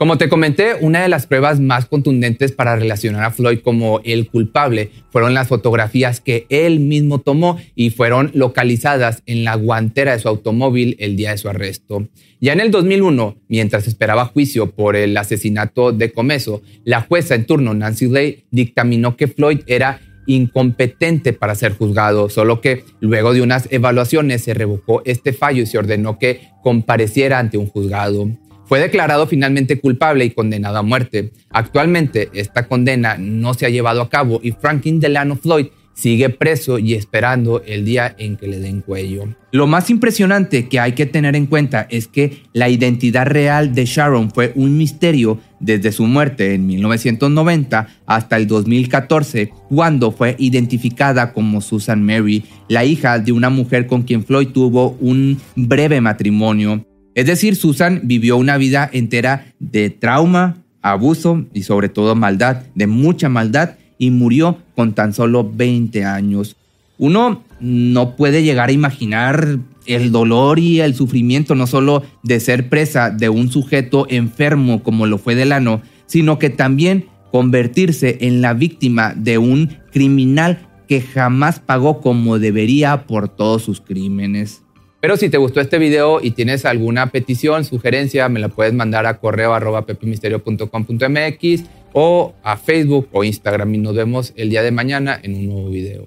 Como 0.00 0.16
te 0.16 0.30
comenté, 0.30 0.76
una 0.80 1.02
de 1.02 1.10
las 1.10 1.26
pruebas 1.26 1.60
más 1.60 1.84
contundentes 1.84 2.52
para 2.52 2.74
relacionar 2.74 3.22
a 3.22 3.32
Floyd 3.32 3.58
como 3.58 4.00
el 4.02 4.30
culpable 4.30 4.92
fueron 5.10 5.34
las 5.34 5.48
fotografías 5.48 6.22
que 6.22 6.46
él 6.48 6.80
mismo 6.80 7.18
tomó 7.20 7.58
y 7.74 7.90
fueron 7.90 8.30
localizadas 8.32 9.22
en 9.26 9.44
la 9.44 9.56
guantera 9.56 10.12
de 10.12 10.18
su 10.18 10.28
automóvil 10.28 10.96
el 11.00 11.16
día 11.16 11.32
de 11.32 11.36
su 11.36 11.50
arresto. 11.50 12.08
Ya 12.40 12.54
en 12.54 12.60
el 12.60 12.70
2001, 12.70 13.36
mientras 13.48 13.86
esperaba 13.86 14.24
juicio 14.24 14.70
por 14.70 14.96
el 14.96 15.14
asesinato 15.18 15.92
de 15.92 16.12
Comeso, 16.12 16.62
la 16.84 17.02
jueza 17.02 17.34
en 17.34 17.44
turno, 17.44 17.74
Nancy 17.74 18.08
Lay, 18.08 18.44
dictaminó 18.50 19.18
que 19.18 19.28
Floyd 19.28 19.60
era 19.66 20.00
incompetente 20.26 21.32
para 21.32 21.54
ser 21.54 21.76
juzgado, 21.76 22.28
solo 22.28 22.60
que 22.60 22.84
luego 23.00 23.32
de 23.32 23.42
unas 23.42 23.68
evaluaciones 23.70 24.42
se 24.42 24.54
revocó 24.54 25.02
este 25.04 25.32
fallo 25.32 25.62
y 25.62 25.66
se 25.66 25.78
ordenó 25.78 26.18
que 26.18 26.48
compareciera 26.62 27.38
ante 27.38 27.58
un 27.58 27.66
juzgado. 27.66 28.28
Fue 28.66 28.78
declarado 28.78 29.26
finalmente 29.26 29.80
culpable 29.80 30.24
y 30.24 30.30
condenado 30.30 30.78
a 30.78 30.82
muerte. 30.82 31.32
Actualmente 31.50 32.30
esta 32.34 32.68
condena 32.68 33.16
no 33.18 33.52
se 33.54 33.66
ha 33.66 33.70
llevado 33.70 34.00
a 34.00 34.08
cabo 34.08 34.38
y 34.42 34.52
Franklin 34.52 35.00
Delano 35.00 35.34
Floyd 35.34 35.66
sigue 36.00 36.30
preso 36.30 36.78
y 36.78 36.94
esperando 36.94 37.62
el 37.66 37.84
día 37.84 38.14
en 38.16 38.36
que 38.36 38.48
le 38.48 38.58
den 38.58 38.80
cuello. 38.80 39.28
Lo 39.52 39.66
más 39.66 39.90
impresionante 39.90 40.66
que 40.66 40.80
hay 40.80 40.92
que 40.92 41.04
tener 41.04 41.36
en 41.36 41.44
cuenta 41.44 41.86
es 41.90 42.08
que 42.08 42.42
la 42.54 42.70
identidad 42.70 43.26
real 43.26 43.74
de 43.74 43.84
Sharon 43.84 44.30
fue 44.30 44.52
un 44.54 44.78
misterio 44.78 45.38
desde 45.58 45.92
su 45.92 46.06
muerte 46.06 46.54
en 46.54 46.66
1990 46.66 47.88
hasta 48.06 48.36
el 48.38 48.46
2014, 48.46 49.52
cuando 49.68 50.10
fue 50.10 50.36
identificada 50.38 51.34
como 51.34 51.60
Susan 51.60 52.02
Mary, 52.02 52.44
la 52.68 52.86
hija 52.86 53.18
de 53.18 53.32
una 53.32 53.50
mujer 53.50 53.86
con 53.86 54.02
quien 54.02 54.24
Floyd 54.24 54.48
tuvo 54.48 54.96
un 55.00 55.38
breve 55.54 56.00
matrimonio. 56.00 56.86
Es 57.14 57.26
decir, 57.26 57.56
Susan 57.56 58.00
vivió 58.04 58.38
una 58.38 58.56
vida 58.56 58.88
entera 58.90 59.52
de 59.58 59.90
trauma, 59.90 60.62
abuso 60.80 61.44
y 61.52 61.64
sobre 61.64 61.90
todo 61.90 62.14
maldad, 62.14 62.62
de 62.74 62.86
mucha 62.86 63.28
maldad, 63.28 63.74
y 64.00 64.10
murió 64.10 64.56
con 64.74 64.94
tan 64.94 65.12
solo 65.12 65.48
20 65.48 66.04
años. 66.04 66.56
Uno 66.98 67.44
no 67.60 68.16
puede 68.16 68.42
llegar 68.42 68.70
a 68.70 68.72
imaginar 68.72 69.58
el 69.86 70.10
dolor 70.10 70.58
y 70.58 70.80
el 70.80 70.94
sufrimiento 70.94 71.54
no 71.54 71.66
solo 71.66 72.02
de 72.22 72.40
ser 72.40 72.70
presa 72.70 73.10
de 73.10 73.28
un 73.28 73.52
sujeto 73.52 74.06
enfermo 74.08 74.82
como 74.82 75.06
lo 75.06 75.18
fue 75.18 75.34
Delano, 75.34 75.82
sino 76.06 76.38
que 76.38 76.48
también 76.48 77.06
convertirse 77.30 78.16
en 78.22 78.40
la 78.40 78.54
víctima 78.54 79.12
de 79.14 79.36
un 79.36 79.76
criminal 79.92 80.66
que 80.88 81.02
jamás 81.02 81.60
pagó 81.60 82.00
como 82.00 82.38
debería 82.38 83.06
por 83.06 83.28
todos 83.28 83.62
sus 83.62 83.82
crímenes. 83.82 84.62
Pero 85.00 85.16
si 85.16 85.28
te 85.28 85.36
gustó 85.36 85.60
este 85.60 85.78
video 85.78 86.20
y 86.22 86.30
tienes 86.32 86.64
alguna 86.64 87.06
petición, 87.10 87.64
sugerencia, 87.64 88.28
me 88.30 88.40
la 88.40 88.48
puedes 88.48 88.72
mandar 88.72 89.06
a 89.06 89.18
correo 89.18 89.54
arroba 89.54 89.86
pepimisterio.com.mx 89.86 91.64
o 91.92 92.34
a 92.42 92.56
Facebook 92.56 93.08
o 93.12 93.24
Instagram 93.24 93.74
y 93.74 93.78
nos 93.78 93.94
vemos 93.94 94.32
el 94.36 94.50
día 94.50 94.62
de 94.62 94.70
mañana 94.70 95.18
en 95.22 95.34
un 95.34 95.46
nuevo 95.46 95.70
video. 95.70 96.06